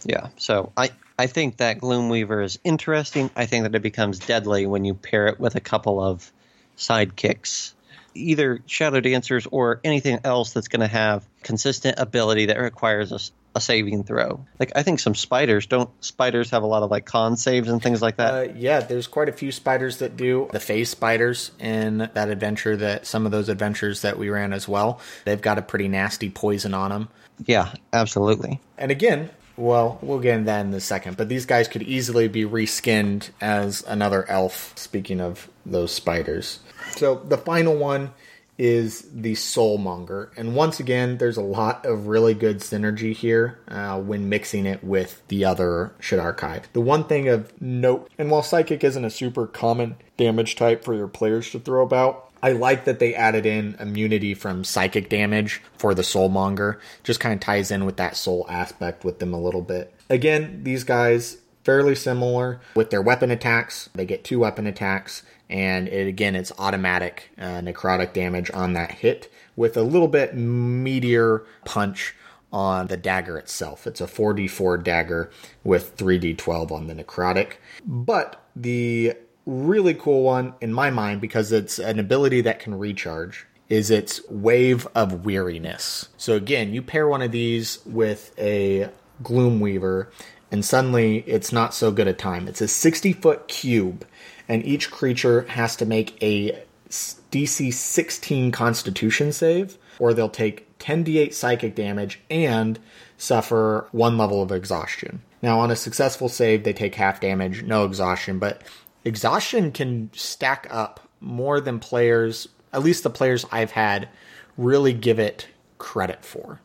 Yeah, 0.03 0.27
so 0.37 0.71
I 0.77 0.91
I 1.17 1.27
think 1.27 1.57
that 1.57 1.79
Gloomweaver 1.79 2.43
is 2.43 2.59
interesting. 2.63 3.29
I 3.35 3.45
think 3.45 3.63
that 3.63 3.75
it 3.75 3.81
becomes 3.81 4.19
deadly 4.19 4.65
when 4.65 4.85
you 4.85 4.93
pair 4.93 5.27
it 5.27 5.39
with 5.39 5.55
a 5.55 5.61
couple 5.61 6.01
of 6.01 6.31
sidekicks, 6.77 7.73
either 8.13 8.61
Shadow 8.65 8.99
Dancers 8.99 9.47
or 9.49 9.79
anything 9.83 10.19
else 10.23 10.53
that's 10.53 10.67
going 10.67 10.81
to 10.81 10.87
have 10.87 11.27
consistent 11.41 11.99
ability 11.99 12.47
that 12.47 12.59
requires 12.59 13.11
a, 13.11 13.19
a 13.55 13.61
saving 13.61 14.03
throw. 14.03 14.45
Like 14.59 14.71
I 14.75 14.83
think 14.83 14.99
some 14.99 15.15
spiders 15.15 15.65
don't 15.65 15.89
spiders 16.03 16.49
have 16.51 16.63
a 16.63 16.67
lot 16.67 16.83
of 16.83 16.91
like 16.91 17.05
con 17.05 17.37
saves 17.37 17.69
and 17.69 17.81
things 17.81 18.01
like 18.01 18.17
that. 18.17 18.33
Uh, 18.33 18.53
yeah, 18.55 18.79
there's 18.79 19.07
quite 19.07 19.29
a 19.29 19.33
few 19.33 19.51
spiders 19.51 19.97
that 19.97 20.17
do. 20.17 20.49
The 20.51 20.59
phase 20.59 20.89
spiders 20.89 21.51
in 21.59 22.09
that 22.13 22.29
adventure, 22.29 22.77
that 22.77 23.05
some 23.05 23.25
of 23.25 23.31
those 23.31 23.49
adventures 23.49 24.01
that 24.01 24.17
we 24.17 24.29
ran 24.29 24.53
as 24.53 24.67
well, 24.67 24.99
they've 25.25 25.41
got 25.41 25.57
a 25.57 25.61
pretty 25.61 25.87
nasty 25.87 26.29
poison 26.29 26.73
on 26.73 26.91
them. 26.91 27.09
yeah, 27.45 27.73
absolutely. 27.91 28.59
And 28.77 28.91
again, 28.91 29.29
well, 29.55 29.99
we'll 30.01 30.19
get 30.19 30.35
into 30.35 30.45
that 30.45 30.65
in 30.65 30.73
a 30.73 30.79
second, 30.79 31.17
but 31.17 31.29
these 31.29 31.45
guys 31.45 31.67
could 31.67 31.83
easily 31.83 32.27
be 32.27 32.43
reskinned 32.43 33.29
as 33.39 33.83
another 33.83 34.27
elf, 34.29 34.73
speaking 34.75 35.21
of 35.21 35.47
those 35.65 35.91
spiders. 35.91 36.59
So 36.95 37.15
the 37.15 37.37
final 37.37 37.75
one 37.75 38.11
is 38.57 39.07
the 39.11 39.33
Soulmonger. 39.33 40.29
And 40.37 40.55
once 40.55 40.79
again, 40.79 41.17
there's 41.17 41.37
a 41.37 41.41
lot 41.41 41.85
of 41.85 42.07
really 42.07 42.33
good 42.33 42.59
synergy 42.59 43.13
here 43.13 43.59
uh, 43.67 43.99
when 43.99 44.29
mixing 44.29 44.65
it 44.65 44.83
with 44.83 45.21
the 45.27 45.45
other 45.45 45.95
Shadar-Kai. 45.99 46.61
The 46.73 46.81
one 46.81 47.05
thing 47.05 47.27
of 47.27 47.59
note, 47.61 48.11
and 48.17 48.29
while 48.29 48.43
Psychic 48.43 48.83
isn't 48.83 49.05
a 49.05 49.09
super 49.09 49.47
common 49.47 49.95
damage 50.17 50.55
type 50.55 50.83
for 50.83 50.93
your 50.93 51.07
players 51.07 51.49
to 51.51 51.59
throw 51.59 51.83
about, 51.83 52.29
I 52.43 52.51
like 52.51 52.85
that 52.85 52.99
they 52.99 53.15
added 53.15 53.45
in 53.45 53.75
immunity 53.79 54.33
from 54.33 54.65
psychic 54.65 55.07
damage 55.07 55.61
for 55.77 55.95
the 55.95 56.01
Soulmonger. 56.01 56.77
Just 57.03 57.21
kind 57.21 57.33
of 57.33 57.39
ties 57.39 57.71
in 57.71 57.85
with 57.85 57.95
that 57.97 58.17
soul 58.17 58.45
aspect 58.49 59.05
with 59.05 59.19
them 59.19 59.33
a 59.33 59.39
little 59.39 59.61
bit. 59.61 59.93
Again, 60.09 60.63
these 60.63 60.83
guys 60.83 61.37
fairly 61.63 61.95
similar 61.95 62.59
with 62.75 62.89
their 62.89 63.01
weapon 63.01 63.31
attacks. 63.31 63.89
They 63.95 64.05
get 64.05 64.25
two 64.25 64.39
weapon 64.39 64.67
attacks, 64.67 65.23
and 65.53 65.87
it, 65.87 66.07
again, 66.07 66.35
it's 66.35 66.51
automatic 66.57 67.29
uh, 67.37 67.61
necrotic 67.61 68.11
damage 68.11 68.49
on 68.55 68.73
that 68.73 68.91
hit 68.91 69.31
with 69.55 69.77
a 69.77 69.83
little 69.83 70.07
bit 70.07 70.35
meteor 70.35 71.45
punch 71.63 72.15
on 72.51 72.87
the 72.87 72.97
dagger 72.97 73.37
itself. 73.37 73.85
It's 73.85 74.01
a 74.01 74.07
4d4 74.07 74.83
dagger 74.83 75.29
with 75.63 75.95
3d12 75.95 76.71
on 76.71 76.87
the 76.87 76.95
necrotic. 76.95 77.53
But 77.85 78.43
the 78.55 79.13
really 79.45 79.93
cool 79.93 80.23
one 80.23 80.55
in 80.59 80.73
my 80.73 80.89
mind, 80.89 81.21
because 81.21 81.51
it's 81.51 81.77
an 81.77 81.99
ability 81.99 82.41
that 82.41 82.59
can 82.59 82.77
recharge, 82.77 83.45
is 83.69 83.91
its 83.91 84.27
Wave 84.29 84.87
of 84.95 85.23
Weariness. 85.23 86.09
So 86.17 86.35
again, 86.35 86.73
you 86.73 86.81
pair 86.81 87.07
one 87.07 87.21
of 87.21 87.31
these 87.31 87.77
with 87.85 88.33
a 88.39 88.89
Gloomweaver, 89.21 90.07
and 90.51 90.65
suddenly 90.65 91.23
it's 91.27 91.51
not 91.51 91.73
so 91.73 91.91
good 91.91 92.07
a 92.07 92.13
time. 92.13 92.47
It's 92.47 92.61
a 92.61 92.67
60 92.67 93.13
foot 93.13 93.47
cube, 93.47 94.05
and 94.53 94.63
each 94.67 94.91
creature 94.91 95.41
has 95.49 95.75
to 95.75 95.83
make 95.83 96.15
a 96.21 96.63
DC 96.87 97.73
16 97.73 98.51
Constitution 98.51 99.31
save, 99.31 99.79
or 99.97 100.13
they'll 100.13 100.29
take 100.29 100.77
10d8 100.77 101.33
psychic 101.33 101.73
damage 101.73 102.19
and 102.29 102.77
suffer 103.17 103.87
one 103.91 104.15
level 104.15 104.43
of 104.43 104.51
exhaustion. 104.51 105.23
Now, 105.41 105.59
on 105.59 105.71
a 105.71 105.75
successful 105.75 106.29
save, 106.29 106.63
they 106.63 106.71
take 106.71 106.93
half 106.93 107.19
damage, 107.19 107.63
no 107.63 107.83
exhaustion, 107.85 108.37
but 108.37 108.61
exhaustion 109.03 109.71
can 109.71 110.11
stack 110.13 110.67
up 110.69 110.99
more 111.19 111.59
than 111.59 111.79
players, 111.79 112.47
at 112.71 112.83
least 112.83 113.01
the 113.01 113.09
players 113.09 113.47
I've 113.51 113.71
had, 113.71 114.07
really 114.55 114.93
give 114.93 115.17
it 115.17 115.47
credit 115.79 116.23
for. 116.23 116.59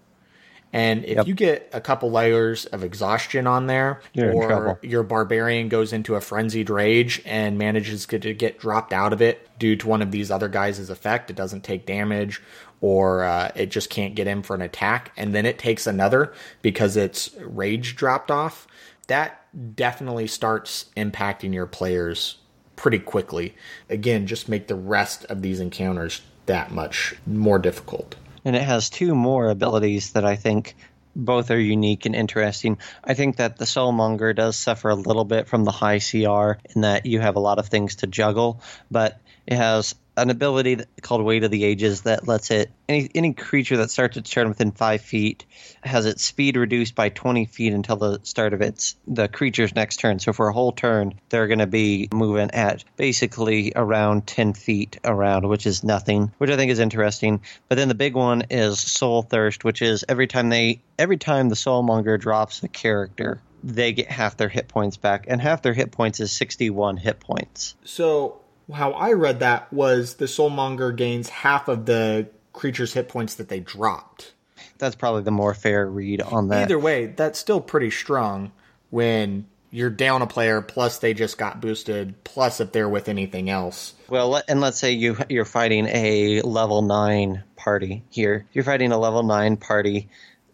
And 0.72 1.04
if 1.04 1.16
Yep. 1.16 1.26
you 1.26 1.34
get 1.34 1.70
a 1.72 1.80
couple 1.80 2.10
layers 2.10 2.66
of 2.66 2.84
exhaustion 2.84 3.46
on 3.46 3.66
there, 3.68 4.00
You're 4.12 4.34
or 4.34 4.78
your 4.82 5.02
barbarian 5.02 5.68
goes 5.68 5.92
into 5.94 6.14
a 6.14 6.20
frenzied 6.20 6.68
rage 6.68 7.22
and 7.24 7.56
manages 7.56 8.04
to 8.06 8.18
get 8.34 8.58
dropped 8.58 8.92
out 8.92 9.12
of 9.14 9.22
it 9.22 9.48
due 9.58 9.76
to 9.76 9.88
one 9.88 10.02
of 10.02 10.10
these 10.10 10.30
other 10.30 10.48
guys' 10.48 10.90
effect, 10.90 11.30
it 11.30 11.36
doesn't 11.36 11.64
take 11.64 11.86
damage, 11.86 12.42
or 12.80 13.24
uh, 13.24 13.50
it 13.54 13.70
just 13.70 13.88
can't 13.90 14.14
get 14.14 14.26
in 14.26 14.42
for 14.42 14.54
an 14.54 14.62
attack, 14.62 15.10
and 15.16 15.34
then 15.34 15.46
it 15.46 15.58
takes 15.58 15.86
another 15.86 16.32
because 16.62 16.96
its 16.96 17.30
rage 17.40 17.96
dropped 17.96 18.30
off. 18.30 18.66
That 19.06 19.40
definitely 19.74 20.26
starts 20.26 20.86
impacting 20.96 21.54
your 21.54 21.66
players 21.66 22.36
pretty 22.76 22.98
quickly. 22.98 23.54
Again, 23.88 24.26
just 24.26 24.48
make 24.48 24.68
the 24.68 24.74
rest 24.76 25.24
of 25.24 25.40
these 25.42 25.60
encounters 25.60 26.20
that 26.46 26.70
much 26.70 27.14
more 27.26 27.58
difficult. 27.58 28.16
And 28.44 28.56
it 28.56 28.62
has 28.62 28.90
two 28.90 29.14
more 29.14 29.48
abilities 29.48 30.12
that 30.12 30.24
I 30.24 30.36
think 30.36 30.74
both 31.14 31.50
are 31.50 31.60
unique 31.60 32.06
and 32.06 32.14
interesting. 32.14 32.78
I 33.02 33.14
think 33.14 33.36
that 33.36 33.58
the 33.58 33.64
Soulmonger 33.64 34.34
does 34.34 34.56
suffer 34.56 34.88
a 34.88 34.94
little 34.94 35.24
bit 35.24 35.48
from 35.48 35.64
the 35.64 35.72
high 35.72 35.98
CR 35.98 36.60
in 36.74 36.82
that 36.82 37.06
you 37.06 37.20
have 37.20 37.36
a 37.36 37.40
lot 37.40 37.58
of 37.58 37.68
things 37.68 37.96
to 37.96 38.06
juggle, 38.06 38.60
but 38.90 39.20
it 39.46 39.56
has 39.56 39.94
an 40.18 40.30
ability 40.30 40.80
called 41.00 41.22
Weight 41.22 41.44
of 41.44 41.50
the 41.50 41.64
Ages 41.64 42.02
that 42.02 42.28
lets 42.28 42.50
it 42.50 42.70
any 42.88 43.10
any 43.14 43.32
creature 43.32 43.78
that 43.78 43.90
starts 43.90 44.16
its 44.16 44.30
turn 44.30 44.48
within 44.48 44.72
five 44.72 45.00
feet 45.00 45.44
has 45.82 46.06
its 46.06 46.24
speed 46.24 46.56
reduced 46.56 46.94
by 46.94 47.08
twenty 47.08 47.46
feet 47.46 47.72
until 47.72 47.96
the 47.96 48.20
start 48.22 48.52
of 48.52 48.60
its 48.60 48.96
the 49.06 49.28
creature's 49.28 49.74
next 49.74 49.98
turn. 49.98 50.18
So 50.18 50.32
for 50.32 50.48
a 50.48 50.52
whole 50.52 50.72
turn, 50.72 51.18
they're 51.28 51.46
going 51.46 51.58
to 51.60 51.66
be 51.66 52.08
moving 52.12 52.50
at 52.50 52.84
basically 52.96 53.72
around 53.74 54.26
ten 54.26 54.52
feet 54.52 54.98
around, 55.04 55.48
which 55.48 55.66
is 55.66 55.84
nothing, 55.84 56.32
which 56.38 56.50
I 56.50 56.56
think 56.56 56.70
is 56.70 56.78
interesting. 56.78 57.40
But 57.68 57.76
then 57.76 57.88
the 57.88 57.94
big 57.94 58.14
one 58.14 58.42
is 58.50 58.78
Soul 58.78 59.22
Thirst, 59.22 59.64
which 59.64 59.82
is 59.82 60.04
every 60.08 60.26
time 60.26 60.48
they 60.48 60.82
every 60.98 61.16
time 61.16 61.48
the 61.48 61.54
Soulmonger 61.54 62.18
drops 62.18 62.62
a 62.62 62.68
character, 62.68 63.40
they 63.62 63.92
get 63.92 64.10
half 64.10 64.36
their 64.36 64.48
hit 64.48 64.68
points 64.68 64.96
back, 64.96 65.26
and 65.28 65.40
half 65.40 65.62
their 65.62 65.74
hit 65.74 65.92
points 65.92 66.20
is 66.20 66.32
sixty 66.32 66.70
one 66.70 66.96
hit 66.96 67.20
points. 67.20 67.74
So 67.84 68.40
how 68.72 68.92
I 68.92 69.12
read 69.12 69.40
that 69.40 69.72
was 69.72 70.14
the 70.14 70.26
Soulmonger 70.26 70.94
gains 70.94 71.28
half 71.28 71.68
of 71.68 71.86
the 71.86 72.28
creature's 72.52 72.92
hit 72.92 73.08
points 73.08 73.36
that 73.36 73.48
they 73.48 73.60
dropped. 73.60 74.32
That's 74.78 74.94
probably 74.94 75.22
the 75.22 75.30
more 75.30 75.54
fair 75.54 75.86
read 75.86 76.20
on 76.20 76.48
that. 76.48 76.62
Either 76.64 76.78
way, 76.78 77.06
that's 77.06 77.38
still 77.38 77.60
pretty 77.60 77.90
strong 77.90 78.52
when 78.90 79.46
you're 79.70 79.90
down 79.90 80.22
a 80.22 80.26
player 80.26 80.60
plus 80.60 80.98
they 80.98 81.12
just 81.14 81.36
got 81.36 81.60
boosted 81.60 82.22
plus 82.24 82.60
if 82.60 82.72
they're 82.72 82.88
with 82.88 83.08
anything 83.08 83.50
else. 83.50 83.94
Well, 84.08 84.42
and 84.48 84.60
let's 84.60 84.78
say 84.78 84.92
you 84.92 85.16
you're 85.28 85.44
fighting 85.44 85.86
a 85.86 86.42
level 86.42 86.82
9 86.82 87.44
party 87.56 88.02
here. 88.10 88.46
You're 88.52 88.64
fighting 88.64 88.92
a 88.92 88.98
level 88.98 89.22
9 89.22 89.56
party 89.56 90.08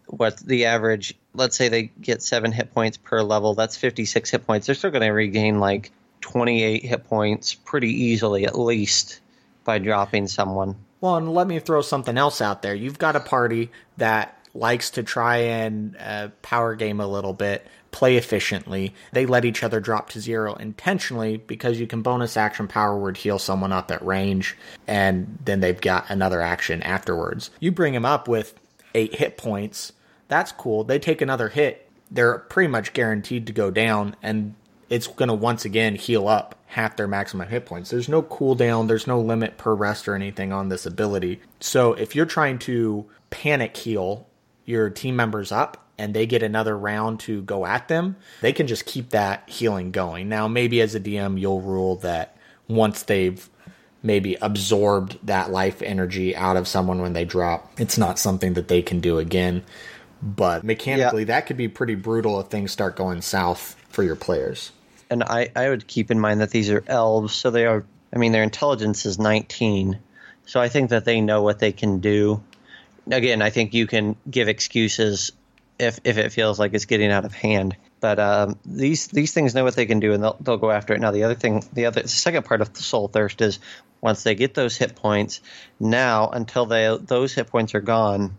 what 0.07 0.37
the 0.37 0.65
average 0.65 1.15
let's 1.33 1.57
say 1.57 1.69
they 1.69 1.83
get 1.99 2.21
7 2.21 2.51
hit 2.51 2.73
points 2.73 2.97
per 2.97 3.21
level, 3.21 3.53
that's 3.53 3.77
56 3.77 4.29
hit 4.29 4.45
points. 4.45 4.67
They're 4.67 4.75
still 4.75 4.91
going 4.91 5.01
to 5.01 5.09
regain 5.09 5.59
like 5.59 5.91
28 6.25 6.83
hit 6.83 7.03
points 7.03 7.53
pretty 7.53 7.89
easily, 7.89 8.45
at 8.45 8.57
least, 8.57 9.19
by 9.63 9.77
dropping 9.77 10.27
someone. 10.27 10.75
Well, 10.99 11.17
and 11.17 11.31
let 11.31 11.45
me 11.45 11.59
throw 11.59 11.83
something 11.83 12.17
else 12.17 12.41
out 12.41 12.63
there. 12.63 12.73
You've 12.73 12.97
got 12.97 13.15
a 13.15 13.19
party 13.19 13.69
that 13.97 14.35
likes 14.55 14.89
to 14.91 15.03
try 15.03 15.37
and 15.37 15.95
uh, 15.99 16.29
power 16.41 16.73
game 16.73 16.99
a 16.99 17.05
little 17.05 17.33
bit, 17.33 17.67
play 17.91 18.17
efficiently. 18.17 18.95
They 19.11 19.27
let 19.27 19.45
each 19.45 19.61
other 19.61 19.79
drop 19.79 20.09
to 20.11 20.19
zero 20.19 20.55
intentionally 20.55 21.37
because 21.37 21.79
you 21.79 21.85
can 21.85 22.01
bonus 22.01 22.37
action 22.37 22.67
power 22.67 22.97
word 22.97 23.17
heal 23.17 23.37
someone 23.37 23.71
up 23.71 23.91
at 23.91 24.03
range, 24.03 24.57
and 24.87 25.37
then 25.45 25.59
they've 25.59 25.79
got 25.79 26.09
another 26.09 26.41
action 26.41 26.81
afterwards. 26.81 27.51
You 27.59 27.71
bring 27.71 27.93
them 27.93 28.05
up 28.05 28.27
with 28.27 28.55
eight 28.95 29.13
hit 29.13 29.37
points. 29.37 29.93
That's 30.27 30.51
cool. 30.51 30.85
They 30.85 30.97
take 30.97 31.21
another 31.21 31.49
hit. 31.49 31.87
They're 32.09 32.39
pretty 32.39 32.69
much 32.69 32.93
guaranteed 32.93 33.45
to 33.45 33.53
go 33.53 33.69
down, 33.69 34.15
and 34.23 34.55
it's 34.89 35.07
going 35.07 35.29
to 35.29 35.33
once 35.33 35.65
again 35.65 35.95
heal 35.95 36.27
up 36.27 36.55
half 36.67 36.97
their 36.97 37.07
maximum 37.07 37.47
hit 37.47 37.65
points. 37.65 37.89
There's 37.89 38.09
no 38.09 38.21
cooldown, 38.21 38.87
there's 38.87 39.07
no 39.07 39.19
limit 39.19 39.57
per 39.57 39.73
rest 39.73 40.07
or 40.07 40.15
anything 40.15 40.51
on 40.51 40.69
this 40.69 40.85
ability. 40.85 41.41
So 41.59 41.93
if 41.93 42.15
you're 42.15 42.25
trying 42.25 42.59
to 42.59 43.05
panic 43.29 43.75
heal 43.77 44.27
your 44.65 44.89
team 44.89 45.15
members 45.15 45.51
up 45.51 45.87
and 45.97 46.13
they 46.13 46.25
get 46.25 46.43
another 46.43 46.77
round 46.77 47.21
to 47.21 47.41
go 47.43 47.65
at 47.65 47.87
them, 47.87 48.17
they 48.41 48.51
can 48.51 48.67
just 48.67 48.85
keep 48.85 49.11
that 49.11 49.49
healing 49.49 49.91
going. 49.91 50.27
Now, 50.27 50.47
maybe 50.47 50.81
as 50.81 50.95
a 50.95 50.99
DM, 50.99 51.39
you'll 51.39 51.61
rule 51.61 51.95
that 51.97 52.37
once 52.67 53.03
they've 53.03 53.49
maybe 54.03 54.37
absorbed 54.41 55.17
that 55.25 55.51
life 55.51 55.81
energy 55.81 56.35
out 56.35 56.57
of 56.57 56.67
someone 56.67 57.01
when 57.01 57.13
they 57.13 57.25
drop, 57.25 57.71
it's 57.79 57.97
not 57.97 58.19
something 58.19 58.53
that 58.53 58.67
they 58.67 58.81
can 58.81 58.99
do 58.99 59.17
again. 59.17 59.63
But 60.21 60.63
mechanically, 60.63 61.21
yeah. 61.23 61.27
that 61.27 61.45
could 61.45 61.57
be 61.57 61.67
pretty 61.67 61.95
brutal 61.95 62.39
if 62.39 62.47
things 62.47 62.71
start 62.71 62.95
going 62.95 63.21
south 63.21 63.75
for 63.95 64.03
your 64.03 64.15
players 64.15 64.71
and 65.09 65.23
I, 65.23 65.49
I 65.55 65.69
would 65.69 65.87
keep 65.87 66.11
in 66.11 66.19
mind 66.19 66.41
that 66.41 66.51
these 66.51 66.69
are 66.69 66.83
elves, 66.87 67.33
so 67.33 67.51
they 67.51 67.65
are. 67.65 67.85
I 68.13 68.17
mean, 68.17 68.31
their 68.31 68.43
intelligence 68.43 69.05
is 69.05 69.19
19, 69.19 69.99
so 70.45 70.59
I 70.59 70.69
think 70.69 70.91
that 70.91 71.05
they 71.05 71.21
know 71.21 71.41
what 71.41 71.59
they 71.59 71.71
can 71.71 71.99
do. 71.99 72.41
Again, 73.09 73.41
I 73.41 73.49
think 73.49 73.73
you 73.73 73.87
can 73.87 74.15
give 74.29 74.47
excuses 74.47 75.31
if 75.77 75.99
if 76.03 76.17
it 76.17 76.31
feels 76.31 76.59
like 76.59 76.73
it's 76.73 76.85
getting 76.85 77.11
out 77.11 77.25
of 77.25 77.33
hand. 77.33 77.75
But 77.99 78.19
um, 78.19 78.59
these 78.65 79.07
these 79.07 79.33
things 79.33 79.53
know 79.53 79.63
what 79.63 79.75
they 79.75 79.85
can 79.85 79.99
do, 79.99 80.13
and 80.13 80.23
they'll 80.23 80.37
they'll 80.39 80.57
go 80.57 80.71
after 80.71 80.93
it. 80.93 81.01
Now, 81.01 81.11
the 81.11 81.23
other 81.23 81.35
thing, 81.35 81.63
the 81.73 81.85
other 81.85 82.01
the 82.01 82.07
second 82.07 82.45
part 82.45 82.61
of 82.61 82.73
the 82.73 82.81
soul 82.81 83.07
thirst 83.07 83.41
is 83.41 83.59
once 84.01 84.23
they 84.23 84.35
get 84.35 84.53
those 84.53 84.77
hit 84.77 84.95
points. 84.95 85.41
Now, 85.79 86.29
until 86.29 86.65
they 86.65 86.97
those 86.99 87.33
hit 87.33 87.47
points 87.47 87.75
are 87.75 87.81
gone, 87.81 88.35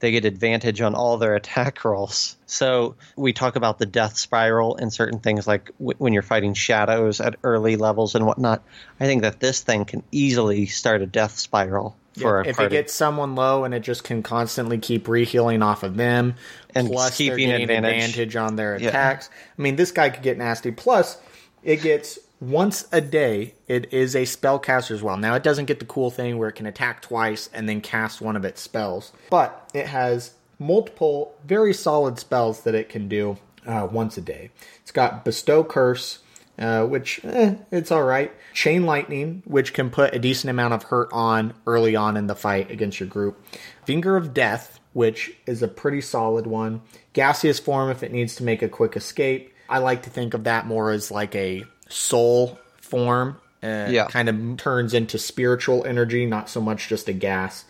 they 0.00 0.10
get 0.10 0.24
advantage 0.24 0.80
on 0.80 0.94
all 0.94 1.16
their 1.16 1.34
attack 1.34 1.84
rolls. 1.84 2.36
So 2.46 2.96
we 3.16 3.32
talk 3.32 3.56
about 3.56 3.78
the 3.78 3.86
death 3.86 4.16
spiral 4.16 4.76
and 4.76 4.92
certain 4.92 5.18
things, 5.18 5.46
like 5.46 5.70
w- 5.78 5.96
when 5.98 6.12
you're 6.12 6.22
fighting 6.22 6.54
shadows 6.54 7.20
at 7.20 7.36
early 7.42 7.76
levels 7.76 8.14
and 8.14 8.26
whatnot. 8.26 8.62
I 9.00 9.06
think 9.06 9.22
that 9.22 9.40
this 9.40 9.62
thing 9.62 9.84
can 9.84 10.02
easily 10.12 10.66
start 10.66 11.02
a 11.02 11.06
death 11.06 11.38
spiral. 11.38 11.96
For 12.18 12.44
yeah, 12.44 12.50
if 12.50 12.56
party. 12.56 12.76
it 12.76 12.78
gets 12.78 12.92
someone 12.92 13.34
low 13.34 13.64
and 13.64 13.74
it 13.74 13.80
just 13.80 14.04
can 14.04 14.22
constantly 14.22 14.78
keep 14.78 15.06
rehealing 15.06 15.64
off 15.64 15.82
of 15.82 15.96
them, 15.96 16.36
and 16.72 16.86
plus 16.88 17.16
keeping 17.16 17.50
advantage. 17.50 18.04
advantage. 18.04 18.36
on 18.36 18.54
their 18.54 18.76
attacks. 18.76 19.28
Yeah. 19.32 19.52
I 19.58 19.62
mean, 19.62 19.74
this 19.76 19.90
guy 19.90 20.10
could 20.10 20.22
get 20.22 20.38
nasty. 20.38 20.70
Plus, 20.70 21.18
it 21.64 21.82
gets 21.82 22.18
once 22.40 22.86
a 22.92 23.00
day, 23.00 23.54
it 23.68 23.92
is 23.92 24.14
a 24.14 24.22
spellcaster 24.22 24.90
as 24.90 25.02
well. 25.02 25.16
Now, 25.16 25.34
it 25.34 25.42
doesn't 25.42 25.66
get 25.66 25.78
the 25.78 25.84
cool 25.84 26.10
thing 26.10 26.38
where 26.38 26.48
it 26.48 26.54
can 26.54 26.66
attack 26.66 27.02
twice 27.02 27.48
and 27.52 27.68
then 27.68 27.80
cast 27.80 28.20
one 28.20 28.36
of 28.36 28.44
its 28.44 28.60
spells, 28.60 29.12
but 29.30 29.70
it 29.72 29.86
has 29.86 30.34
multiple 30.58 31.34
very 31.44 31.72
solid 31.72 32.18
spells 32.18 32.62
that 32.62 32.74
it 32.74 32.88
can 32.88 33.08
do 33.08 33.38
uh, 33.66 33.88
once 33.90 34.16
a 34.16 34.20
day. 34.20 34.50
It's 34.82 34.90
got 34.90 35.24
Bestow 35.24 35.64
Curse, 35.64 36.20
uh, 36.58 36.84
which 36.86 37.20
eh, 37.24 37.54
it's 37.70 37.90
all 37.90 38.04
right. 38.04 38.32
Chain 38.52 38.84
Lightning, 38.84 39.42
which 39.44 39.72
can 39.72 39.90
put 39.90 40.14
a 40.14 40.18
decent 40.18 40.50
amount 40.50 40.74
of 40.74 40.84
hurt 40.84 41.08
on 41.12 41.54
early 41.66 41.96
on 41.96 42.16
in 42.16 42.26
the 42.26 42.34
fight 42.34 42.70
against 42.70 43.00
your 43.00 43.08
group. 43.08 43.44
Finger 43.84 44.16
of 44.16 44.34
Death, 44.34 44.80
which 44.92 45.32
is 45.46 45.62
a 45.62 45.68
pretty 45.68 46.00
solid 46.00 46.46
one. 46.46 46.82
Gaseous 47.12 47.58
Form 47.58 47.90
if 47.90 48.02
it 48.02 48.12
needs 48.12 48.34
to 48.36 48.44
make 48.44 48.62
a 48.62 48.68
quick 48.68 48.96
escape. 48.96 49.52
I 49.68 49.78
like 49.78 50.02
to 50.02 50.10
think 50.10 50.34
of 50.34 50.44
that 50.44 50.66
more 50.66 50.90
as 50.90 51.10
like 51.10 51.34
a 51.34 51.64
soul 51.94 52.58
form. 52.80 53.40
Uh, 53.62 53.86
yeah. 53.88 54.06
Kind 54.08 54.28
of 54.28 54.56
turns 54.58 54.92
into 54.92 55.18
spiritual 55.18 55.86
energy, 55.86 56.26
not 56.26 56.48
so 56.50 56.60
much 56.60 56.88
just 56.88 57.08
a 57.08 57.12
gas. 57.12 57.64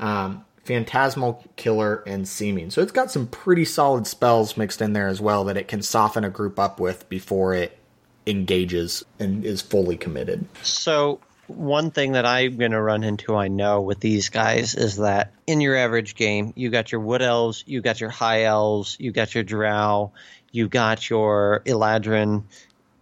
Um, 0.00 0.44
Phantasmal 0.64 1.44
Killer 1.56 2.02
and 2.06 2.26
Seeming. 2.26 2.70
So 2.70 2.80
it's 2.80 2.92
got 2.92 3.10
some 3.10 3.26
pretty 3.26 3.66
solid 3.66 4.06
spells 4.06 4.56
mixed 4.56 4.80
in 4.80 4.94
there 4.94 5.08
as 5.08 5.20
well 5.20 5.44
that 5.44 5.58
it 5.58 5.68
can 5.68 5.82
soften 5.82 6.24
a 6.24 6.30
group 6.30 6.58
up 6.58 6.80
with 6.80 7.06
before 7.10 7.54
it 7.54 7.78
engages 8.26 9.04
and 9.18 9.44
is 9.44 9.60
fully 9.60 9.98
committed. 9.98 10.46
So 10.62 11.20
one 11.46 11.90
thing 11.90 12.12
that 12.12 12.24
I'm 12.24 12.56
going 12.56 12.70
to 12.70 12.80
run 12.80 13.04
into, 13.04 13.36
I 13.36 13.48
know, 13.48 13.82
with 13.82 14.00
these 14.00 14.30
guys 14.30 14.74
is 14.74 14.96
that 14.96 15.34
in 15.46 15.60
your 15.60 15.76
average 15.76 16.14
game, 16.14 16.54
you 16.56 16.70
got 16.70 16.90
your 16.90 17.02
wood 17.02 17.20
elves, 17.20 17.62
you 17.66 17.82
got 17.82 18.00
your 18.00 18.08
high 18.08 18.44
elves, 18.44 18.96
you 18.98 19.12
got 19.12 19.34
your 19.34 19.44
drow, 19.44 20.12
you 20.50 20.68
got 20.68 21.10
your 21.10 21.60
eladrin, 21.66 22.44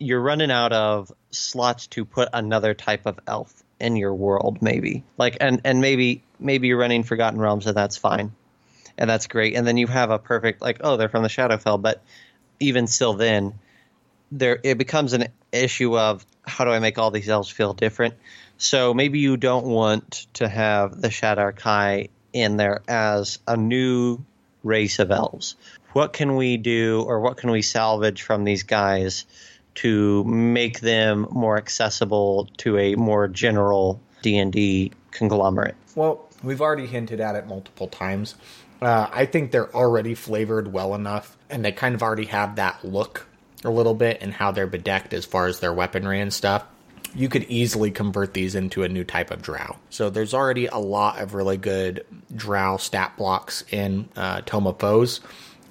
you're 0.02 0.20
running 0.20 0.50
out 0.50 0.72
of 0.72 1.12
slots 1.30 1.86
to 1.88 2.04
put 2.04 2.28
another 2.32 2.74
type 2.74 3.06
of 3.06 3.18
elf 3.26 3.62
in 3.80 3.96
your 3.96 4.14
world 4.14 4.58
maybe. 4.60 5.04
Like 5.18 5.38
and 5.40 5.60
and 5.64 5.80
maybe 5.80 6.22
maybe 6.38 6.68
you're 6.68 6.78
running 6.78 7.02
forgotten 7.02 7.40
realms 7.40 7.66
and 7.66 7.76
that's 7.76 7.96
fine. 7.96 8.32
And 8.98 9.08
that's 9.08 9.26
great. 9.26 9.56
And 9.56 9.66
then 9.66 9.76
you 9.76 9.86
have 9.86 10.10
a 10.10 10.18
perfect 10.18 10.60
like 10.60 10.78
oh 10.82 10.96
they're 10.96 11.08
from 11.08 11.22
the 11.22 11.28
shadowfell 11.28 11.80
but 11.80 12.02
even 12.60 12.86
still 12.86 13.14
then 13.14 13.54
there 14.30 14.58
it 14.62 14.78
becomes 14.78 15.12
an 15.12 15.28
issue 15.50 15.98
of 15.98 16.24
how 16.46 16.64
do 16.64 16.70
i 16.70 16.78
make 16.78 16.98
all 16.98 17.10
these 17.10 17.28
elves 17.28 17.50
feel 17.50 17.72
different? 17.72 18.14
So 18.58 18.94
maybe 18.94 19.18
you 19.18 19.36
don't 19.36 19.66
want 19.66 20.26
to 20.34 20.48
have 20.48 21.00
the 21.00 21.08
Shadar 21.08 21.54
Kai 21.54 22.08
in 22.32 22.56
there 22.56 22.82
as 22.86 23.38
a 23.46 23.56
new 23.56 24.24
race 24.62 24.98
of 24.98 25.10
elves. 25.10 25.56
What 25.92 26.12
can 26.12 26.36
we 26.36 26.56
do 26.56 27.02
or 27.02 27.20
what 27.20 27.36
can 27.36 27.50
we 27.50 27.62
salvage 27.62 28.22
from 28.22 28.44
these 28.44 28.62
guys 28.62 29.26
to 29.76 30.24
make 30.24 30.80
them 30.80 31.26
more 31.30 31.56
accessible 31.56 32.48
to 32.58 32.78
a 32.78 32.94
more 32.94 33.28
general 33.28 34.00
D&D 34.22 34.92
conglomerate? 35.10 35.74
Well, 35.94 36.28
we've 36.42 36.60
already 36.60 36.86
hinted 36.86 37.20
at 37.20 37.34
it 37.34 37.46
multiple 37.46 37.88
times. 37.88 38.34
Uh, 38.80 39.08
I 39.12 39.26
think 39.26 39.52
they're 39.52 39.74
already 39.74 40.14
flavored 40.14 40.72
well 40.72 40.94
enough, 40.94 41.36
and 41.48 41.64
they 41.64 41.72
kind 41.72 41.94
of 41.94 42.02
already 42.02 42.26
have 42.26 42.56
that 42.56 42.84
look 42.84 43.28
a 43.64 43.70
little 43.70 43.94
bit 43.94 44.18
and 44.20 44.32
how 44.32 44.50
they're 44.50 44.66
bedecked 44.66 45.12
as 45.12 45.24
far 45.24 45.46
as 45.46 45.60
their 45.60 45.72
weaponry 45.72 46.20
and 46.20 46.32
stuff. 46.32 46.64
You 47.14 47.28
could 47.28 47.44
easily 47.44 47.90
convert 47.90 48.34
these 48.34 48.54
into 48.54 48.82
a 48.82 48.88
new 48.88 49.04
type 49.04 49.30
of 49.30 49.42
drow. 49.42 49.76
So 49.90 50.10
there's 50.10 50.34
already 50.34 50.66
a 50.66 50.78
lot 50.78 51.20
of 51.20 51.34
really 51.34 51.58
good 51.58 52.04
drow 52.34 52.78
stat 52.78 53.16
blocks 53.16 53.64
in 53.70 54.08
uh, 54.16 54.40
Tome 54.46 54.66
of 54.66 54.80
Foes. 54.80 55.20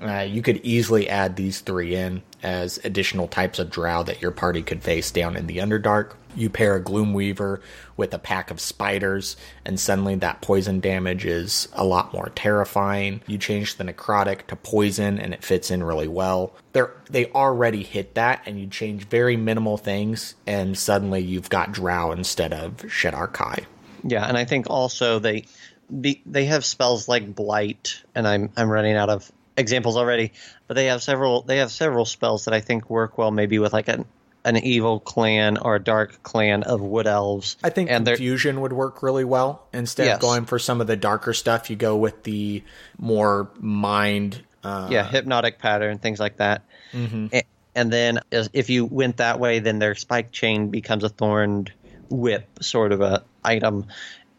Uh, 0.01 0.21
you 0.21 0.41
could 0.41 0.61
easily 0.63 1.09
add 1.09 1.35
these 1.35 1.59
three 1.59 1.95
in 1.95 2.21
as 2.43 2.79
additional 2.83 3.27
types 3.27 3.59
of 3.59 3.69
drow 3.69 4.03
that 4.03 4.21
your 4.21 4.31
party 4.31 4.61
could 4.61 4.83
face 4.83 5.11
down 5.11 5.35
in 5.35 5.47
the 5.47 5.57
Underdark. 5.57 6.13
You 6.35 6.49
pair 6.49 6.75
a 6.75 6.83
Gloomweaver 6.83 7.61
with 7.97 8.13
a 8.13 8.19
pack 8.19 8.51
of 8.51 8.61
spiders, 8.61 9.35
and 9.65 9.79
suddenly 9.79 10.15
that 10.15 10.41
poison 10.41 10.79
damage 10.79 11.25
is 11.25 11.67
a 11.73 11.83
lot 11.83 12.13
more 12.13 12.31
terrifying. 12.35 13.21
You 13.27 13.37
change 13.37 13.75
the 13.75 13.83
necrotic 13.83 14.47
to 14.47 14.55
poison, 14.55 15.19
and 15.19 15.33
it 15.33 15.43
fits 15.43 15.71
in 15.71 15.83
really 15.83 16.07
well. 16.07 16.55
They're, 16.71 16.91
they 17.09 17.25
already 17.31 17.83
hit 17.83 18.15
that, 18.15 18.43
and 18.45 18.59
you 18.59 18.67
change 18.67 19.07
very 19.07 19.35
minimal 19.35 19.77
things, 19.77 20.35
and 20.47 20.77
suddenly 20.77 21.19
you've 21.19 21.49
got 21.49 21.73
Drow 21.73 22.11
instead 22.11 22.53
of 22.53 22.77
Shadar 22.77 23.31
Kai. 23.33 23.65
Yeah, 24.03 24.25
and 24.25 24.37
I 24.37 24.45
think 24.45 24.69
also 24.69 25.19
they 25.19 25.45
they 25.91 26.45
have 26.45 26.63
spells 26.63 27.07
like 27.07 27.35
blight, 27.35 28.01
and 28.15 28.27
I'm 28.27 28.51
I'm 28.55 28.69
running 28.69 28.95
out 28.95 29.09
of 29.09 29.29
examples 29.57 29.97
already, 29.97 30.31
but 30.67 30.75
they 30.75 30.85
have 30.85 31.03
several 31.03 31.41
they 31.41 31.57
have 31.57 31.71
several 31.71 32.05
spells 32.05 32.45
that 32.45 32.53
I 32.53 32.61
think 32.61 32.89
work 32.89 33.17
well 33.17 33.31
maybe 33.31 33.59
with 33.59 33.73
like 33.73 33.87
an 33.87 34.05
an 34.43 34.57
evil 34.57 34.99
clan 34.99 35.57
or 35.57 35.75
a 35.75 35.83
dark 35.83 36.23
clan 36.23 36.63
of 36.63 36.81
wood 36.81 37.07
elves. 37.07 37.57
I 37.63 37.69
think 37.69 37.89
and 37.89 38.05
confusion 38.05 38.61
would 38.61 38.73
work 38.73 39.03
really 39.03 39.23
well. 39.23 39.67
Instead 39.73 40.05
yes. 40.05 40.15
of 40.15 40.21
going 40.21 40.45
for 40.45 40.59
some 40.59 40.81
of 40.81 40.87
the 40.87 40.95
darker 40.95 41.33
stuff, 41.33 41.69
you 41.69 41.75
go 41.75 41.95
with 41.95 42.23
the 42.23 42.63
more 42.97 43.49
mind. 43.59 44.43
Uh, 44.63 44.87
yeah, 44.91 45.07
hypnotic 45.07 45.57
pattern, 45.57 45.97
things 45.97 46.19
like 46.19 46.37
that. 46.37 46.63
Mm-hmm. 46.93 47.27
And, 47.31 47.43
and, 47.73 47.91
then 47.91 48.19
if 48.31 48.69
you 48.69 48.85
went 48.85 49.17
that 49.17 49.39
way, 49.39 49.57
then 49.57 49.79
their 49.79 49.95
spike 49.95 50.31
chain 50.31 50.69
becomes 50.69 51.03
a 51.03 51.09
thorned 51.09 51.71
whip 52.09 52.47
sort 52.61 52.91
of 52.91 53.01
a 53.01 53.23
item, 53.43 53.87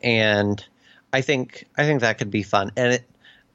and 0.00 0.64
I 1.12 1.22
think 1.22 1.66
I 1.76 1.84
think 1.84 2.02
that 2.02 2.18
could 2.18 2.30
be 2.30 2.44
fun. 2.44 2.70
And 2.76 2.94
it, 2.94 3.10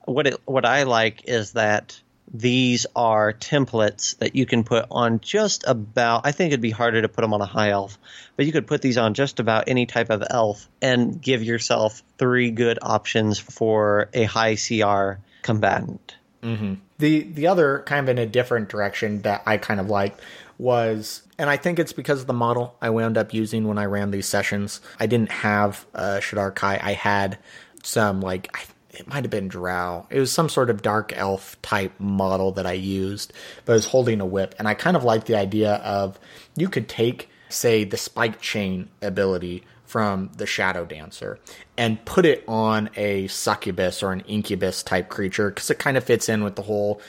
what 0.07 0.27
it 0.27 0.41
what 0.45 0.65
I 0.65 0.83
like 0.83 1.23
is 1.25 1.53
that 1.53 1.99
these 2.33 2.85
are 2.95 3.31
templates 3.31 4.17
that 4.17 4.35
you 4.35 4.45
can 4.45 4.63
put 4.63 4.85
on 4.91 5.19
just 5.19 5.63
about 5.67 6.25
I 6.25 6.31
think 6.31 6.49
it'd 6.49 6.61
be 6.61 6.71
harder 6.71 7.01
to 7.01 7.09
put 7.09 7.21
them 7.21 7.33
on 7.33 7.41
a 7.41 7.45
high 7.45 7.69
elf, 7.69 7.97
but 8.35 8.45
you 8.45 8.51
could 8.51 8.67
put 8.67 8.81
these 8.81 8.97
on 8.97 9.13
just 9.13 9.39
about 9.39 9.65
any 9.67 9.85
type 9.85 10.09
of 10.09 10.23
elf 10.29 10.67
and 10.81 11.21
give 11.21 11.43
yourself 11.43 12.03
three 12.17 12.51
good 12.51 12.79
options 12.81 13.39
for 13.39 14.09
a 14.13 14.23
high 14.23 14.55
CR 14.55 15.19
combatant. 15.41 16.15
Mm-hmm. 16.43 16.75
The 16.99 17.23
the 17.23 17.47
other 17.47 17.83
kind 17.85 18.07
of 18.07 18.09
in 18.09 18.17
a 18.17 18.25
different 18.25 18.69
direction 18.69 19.21
that 19.21 19.43
I 19.45 19.57
kind 19.57 19.79
of 19.79 19.89
liked 19.89 20.21
was, 20.57 21.21
and 21.37 21.49
I 21.49 21.57
think 21.57 21.79
it's 21.79 21.93
because 21.93 22.21
of 22.21 22.27
the 22.27 22.33
model 22.33 22.75
I 22.81 22.89
wound 22.89 23.17
up 23.17 23.33
using 23.33 23.67
when 23.67 23.77
I 23.77 23.85
ran 23.85 24.11
these 24.11 24.27
sessions. 24.27 24.81
I 24.99 25.05
didn't 25.05 25.31
have 25.31 25.85
uh, 25.93 26.17
Shadar 26.19 26.53
Kai. 26.55 26.79
I 26.81 26.93
had 26.93 27.37
some 27.83 28.21
like 28.21 28.49
it 28.97 29.07
might 29.07 29.23
have 29.23 29.29
been 29.29 29.47
Drow. 29.47 30.07
It 30.09 30.19
was 30.19 30.31
some 30.31 30.49
sort 30.49 30.69
of 30.69 30.81
dark 30.81 31.13
elf 31.15 31.61
type 31.61 31.93
model 31.99 32.51
that 32.53 32.65
I 32.65 32.73
used, 32.73 33.31
but 33.65 33.73
I 33.73 33.75
was 33.75 33.85
holding 33.85 34.19
a 34.21 34.25
whip, 34.25 34.55
and 34.57 34.67
I 34.67 34.73
kind 34.73 34.97
of 34.97 35.03
liked 35.03 35.27
the 35.27 35.35
idea 35.35 35.75
of 35.75 36.19
you 36.55 36.67
could 36.67 36.89
take, 36.89 37.29
say, 37.49 37.83
the 37.83 37.97
spike 37.97 38.41
chain 38.41 38.89
ability 39.01 39.63
from 39.85 40.31
the 40.35 40.45
Shadow 40.45 40.83
Dancer 40.83 41.39
and 41.77 42.03
put 42.03 42.25
it 42.25 42.43
on 42.47 42.89
a 42.97 43.27
succubus 43.27 44.03
or 44.03 44.11
an 44.11 44.21
incubus 44.21 44.83
type 44.83 45.07
creature 45.09 45.49
because 45.49 45.69
it 45.69 45.79
kind 45.79 45.95
of 45.95 46.03
fits 46.03 46.27
in 46.27 46.43
with 46.43 46.55
the 46.55 46.63
whole 46.63 47.01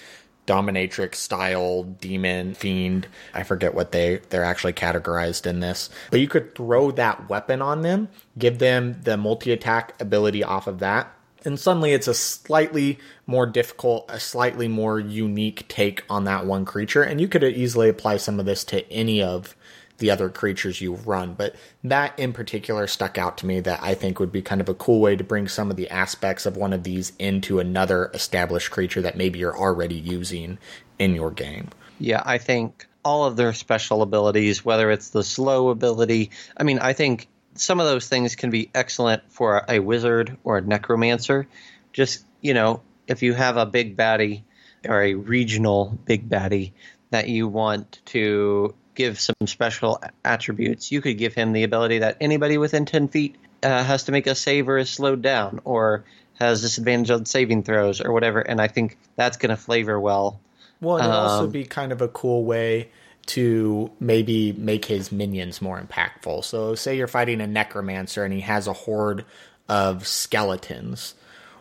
dominatrix 0.47 1.17
style 1.17 1.83
demon 1.83 2.55
fiend 2.55 3.07
i 3.35 3.43
forget 3.43 3.75
what 3.75 3.93
they 3.93 4.19
they're 4.31 4.45
actually 4.45 4.73
categorized 4.73 5.47
in 5.47 5.61
this 5.61 5.91
but 6.11 6.21
you 6.21 6.27
could 6.27 6.55
throw 6.55 6.91
that 6.91 7.29
weapon 7.29 7.61
on 7.61 7.83
them 7.83 8.09
give 8.39 8.59
them 8.59 8.99
the 9.03 9.19
multi 9.19 9.53
attack 9.53 9.93
ability 10.01 10.43
off 10.43 10.67
of 10.67 10.79
that 10.79 11.15
and 11.49 11.59
suddenly 11.59 11.93
it's 11.93 12.07
a 12.07 12.15
slightly 12.15 12.99
more 13.27 13.47
difficult 13.47 14.05
a 14.09 14.21
slightly 14.21 14.69
more 14.69 15.01
unique 15.01 15.67
take 15.67 16.05
on 16.09 16.25
that 16.25 16.47
one 16.47 16.65
creature 16.65 17.03
and 17.03 17.21
you 17.21 17.27
could 17.27 17.43
easily 17.43 17.89
apply 17.89 18.19
some 18.19 18.39
of 18.39 18.47
this 18.47 18.63
to 18.65 18.89
any 18.93 19.23
of 19.23 19.57
the 19.99 20.11
other 20.11 20.29
creatures 20.29 20.81
you 20.81 20.95
run. 20.95 21.35
But 21.35 21.55
that 21.85 22.19
in 22.19 22.33
particular 22.33 22.87
stuck 22.87 23.19
out 23.19 23.37
to 23.39 23.47
me 23.47 23.61
that 23.61 23.81
I 23.83 23.95
think 23.95 24.19
would 24.19 24.33
be 24.33 24.43
kind 24.43 24.61
of 24.61 24.69
a 24.69 24.75
cool 24.75 25.01
way 25.01 25.17
to 25.17 25.25
bring 25.25 25.49
some 25.49 25.71
of 25.71 25.77
the 25.77 25.91
aspects 25.91 26.47
of 26.47 26.57
one 26.57 26.73
of 26.73 26.85
these 26.85 27.13
into 27.19 27.59
another 27.59 28.11
established 28.15 28.71
creature 28.71 29.03
that 29.03 29.17
maybe 29.17 29.39
you're 29.39 29.59
already 29.59 29.97
using 29.97 30.59
in 30.99 31.15
your 31.15 31.31
game. 31.31 31.69
Yeah, 31.99 32.23
I 32.25 32.39
think 32.39 32.87
all 33.05 33.25
of 33.25 33.37
their 33.37 33.53
special 33.53 34.03
abilities, 34.03 34.65
whether 34.65 34.91
it's 34.91 35.11
the 35.11 35.25
slow 35.25 35.71
ability, 35.71 36.31
I 36.57 36.63
mean, 36.63 36.79
I 36.79 36.93
think 36.93 37.29
some 37.61 37.81
of 37.81 37.87
those 37.87 38.09
things 38.09 38.37
can 38.37 38.51
be 38.51 38.71
excellent 38.75 39.31
for 39.31 39.65
a 39.69 39.79
wizard 39.79 40.37
or 40.45 40.59
a 40.59 40.61
necromancer. 40.61 41.47
Just, 41.93 42.25
you 42.41 42.55
know, 42.55 42.83
if 43.07 43.23
you 43.23 43.35
have 43.35 43.57
a 43.57 43.67
big 43.67 43.97
baddie 43.97 44.43
or 44.87 45.03
a 45.03 45.15
regional 45.15 45.99
big 46.05 46.29
baddie 46.29 46.73
that 47.11 47.29
you 47.29 47.49
want 47.49 48.01
to 48.07 48.75
give 48.95 49.21
some 49.21 49.47
special 49.47 50.03
attributes. 50.25 50.91
You 50.91 51.01
could 51.01 51.19
give 51.19 51.33
him 51.33 51.53
the 51.53 51.63
ability 51.63 52.01
that 52.01 52.17
anybody 52.21 52.59
within 52.59 52.85
10 52.85 53.09
feet 53.09 53.37
uh, 53.63 53.85
has 53.85 54.05
to 54.05 54.13
make 54.13 54.27
a 54.27 54.35
save 54.35 54.69
or 54.69 54.77
is 54.77 54.91
slowed 54.91 55.23
down 55.23 55.61
or 55.65 56.05
has 56.35 56.63
disadvantage 56.63 57.11
on 57.11 57.25
saving 57.25 57.63
throws 57.63 58.01
or 58.01 58.13
whatever. 58.13 58.41
And 58.41 58.61
I 58.61 58.67
think 58.67 58.99
that's 59.17 59.37
going 59.37 59.51
to 59.51 59.57
flavor 59.57 59.99
well. 60.01 60.41
Well, 60.81 60.99
it'd 60.99 61.11
um, 61.11 61.13
also 61.13 61.47
be 61.47 61.65
kind 61.65 61.93
of 61.93 62.03
a 62.03 62.09
cool 62.09 62.45
way 62.45 62.91
to 63.29 63.91
maybe 64.01 64.53
make 64.53 64.85
his 64.85 65.13
minions 65.13 65.63
more 65.63 65.81
impactful. 65.81 66.45
So, 66.45 66.75
say 66.75 66.97
you're 66.97 67.07
fighting 67.07 67.41
a 67.41 67.47
necromancer 67.47 68.25
and 68.25 68.33
he 68.33 68.41
has 68.41 68.67
a 68.67 68.73
horde 68.73 69.25
of 69.69 70.07
skeletons. 70.07 71.15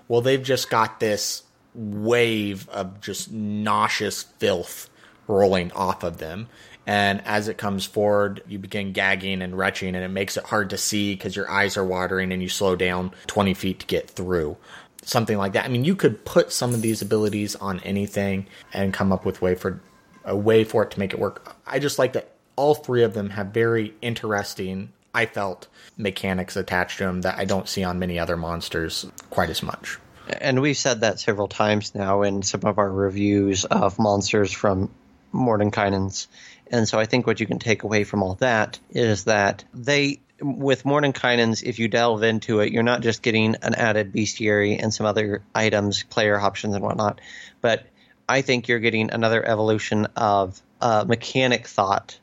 Well, 0.08 0.21
they've 0.21 0.41
just 0.41 0.69
got 0.69 0.99
this 0.99 1.43
wave 1.73 2.67
of 2.69 3.01
just 3.01 3.32
nauseous 3.32 4.23
filth 4.23 4.89
rolling 5.27 5.71
off 5.73 6.03
of 6.03 6.17
them 6.17 6.47
and 6.88 7.21
as 7.25 7.49
it 7.49 7.58
comes 7.58 7.86
forward 7.86 8.41
you 8.47 8.58
begin 8.58 8.93
gagging 8.93 9.41
and 9.41 9.58
retching 9.58 9.93
and 9.93 10.03
it 10.03 10.10
makes 10.10 10.38
it 10.38 10.45
hard 10.45 10.69
to 10.69 10.77
see 10.77 11.13
because 11.13 11.36
your 11.36 11.49
eyes 11.51 11.77
are 11.77 11.86
watering 11.86 12.32
and 12.32 12.41
you 12.41 12.49
slow 12.49 12.75
down 12.75 13.12
20 13.27 13.53
feet 13.53 13.80
to 13.80 13.86
get 13.86 14.10
through 14.10 14.58
something 15.03 15.38
like 15.38 15.53
that 15.53 15.65
i 15.65 15.67
mean 15.67 15.84
you 15.84 15.95
could 15.95 16.23
put 16.25 16.51
some 16.51 16.73
of 16.73 16.82
these 16.82 17.01
abilities 17.01 17.56
on 17.58 17.80
anything 17.82 18.47
and 18.73 18.93
come 18.93 19.12
up 19.12 19.25
with 19.25 19.41
way 19.41 19.53
for 19.53 19.80
a 20.28 20.36
way 20.36 20.63
for 20.63 20.84
it 20.84 20.92
to 20.92 21.00
make 21.00 21.13
it 21.13 21.20
work. 21.20 21.56
I 21.66 21.80
just 21.80 21.98
like 21.98 22.13
that 22.13 22.30
all 22.56 22.76
three 22.76 23.04
of 23.04 23.13
them 23.13 23.30
have 23.30 23.48
very 23.48 23.94
interesting 24.02 24.92
i 25.13 25.26
felt 25.26 25.68
mechanics 25.96 26.58
attached 26.58 26.98
to 26.98 27.06
them 27.06 27.22
that 27.22 27.38
i 27.38 27.46
don't 27.46 27.70
see 27.70 27.84
on 27.84 27.98
many 27.98 28.20
other 28.20 28.36
monsters 28.36 29.06
quite 29.30 29.50
as 29.50 29.63
much. 29.63 29.98
And 30.42 30.62
we've 30.62 30.76
said 30.76 31.02
that 31.02 31.22
several 31.22 31.48
times 31.48 31.96
now 31.96 32.24
in 32.24 32.44
some 32.44 32.62
of 32.66 32.78
our 32.78 32.92
reviews 32.92 33.63
of 33.63 33.98
monsters 33.98 34.52
from 34.52 34.92
Mordenkainen's 35.34 36.28
and 36.70 36.88
so 36.88 37.00
I 37.00 37.06
think 37.06 37.26
what 37.26 37.40
you 37.40 37.46
can 37.46 37.60
take 37.60 37.84
away 37.84 38.04
from 38.04 38.24
all 38.24 38.36
that 38.36 38.80
is 38.90 39.24
that 39.24 39.63
they 39.74 40.20
with 40.42 40.84
Mordenkainen's, 40.84 41.63
if 41.63 41.80
you 41.80 41.88
delve 41.88 42.22
into 42.24 42.60
it, 42.60 42.72
you're 42.72 42.84
not 42.84 43.02
just 43.02 43.24
getting 43.24 43.56
an 43.62 43.74
added 43.74 44.13
bestiary 44.13 44.82
and 44.82 44.94
some 44.94 45.06
other 45.06 45.42
items, 45.56 46.04
player 46.04 46.38
options 46.40 46.76
and 46.76 46.84
whatnot, 46.84 47.22
but 47.62 47.86
I 48.30 48.42
think 48.42 48.68
you're 48.68 48.80
getting 48.80 49.12
another 49.12 49.46
evolution 49.46 50.08
of 50.16 50.62
uh, 50.82 51.06
mechanic 51.08 51.68
thought 51.68 52.20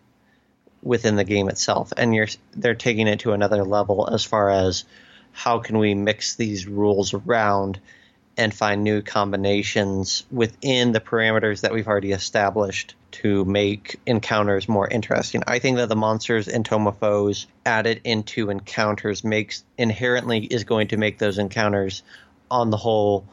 within 0.83 1.17
the 1.17 1.25
game 1.25 1.49
itself, 1.49 1.93
and 1.97 2.15
you're 2.15 2.29
they're 2.55 2.75
taking 2.75 3.09
it 3.09 3.21
to 3.21 3.33
another 3.33 3.65
level 3.65 4.09
as 4.13 4.25
far 4.25 4.51
as 4.51 4.85
how 5.33 5.59
can 5.59 5.79
we 5.79 5.95
mix 5.95 6.37
these 6.37 6.67
rules 6.67 7.15
around 7.15 7.81
and 8.37 8.53
find 8.53 8.83
new 8.83 9.01
combinations 9.01 10.25
within 10.31 10.93
the 10.93 11.01
parameters 11.01 11.63
that 11.63 11.73
we've 11.73 11.87
already 11.87 12.13
established 12.13 12.95
to 13.13 13.45
make 13.45 14.01
encounters 14.07 14.69
more 14.69 14.89
interesting. 14.89 15.43
I 15.47 15.61
think 15.61 15.77
that 15.77 15.89
the 15.89 15.97
monsters 15.97 16.49
and 16.49 16.65
Tome 16.65 16.93
Foes 16.93 17.47
added 17.65 18.01
into 18.05 18.51
encounters 18.51 19.23
makes 19.23 19.65
inherently 19.79 20.45
is 20.45 20.65
going 20.65 20.89
to 20.89 20.97
make 20.97 21.19
those 21.19 21.39
encounters 21.39 22.03
on 22.51 22.71
the 22.71 22.77
whole 22.77 23.25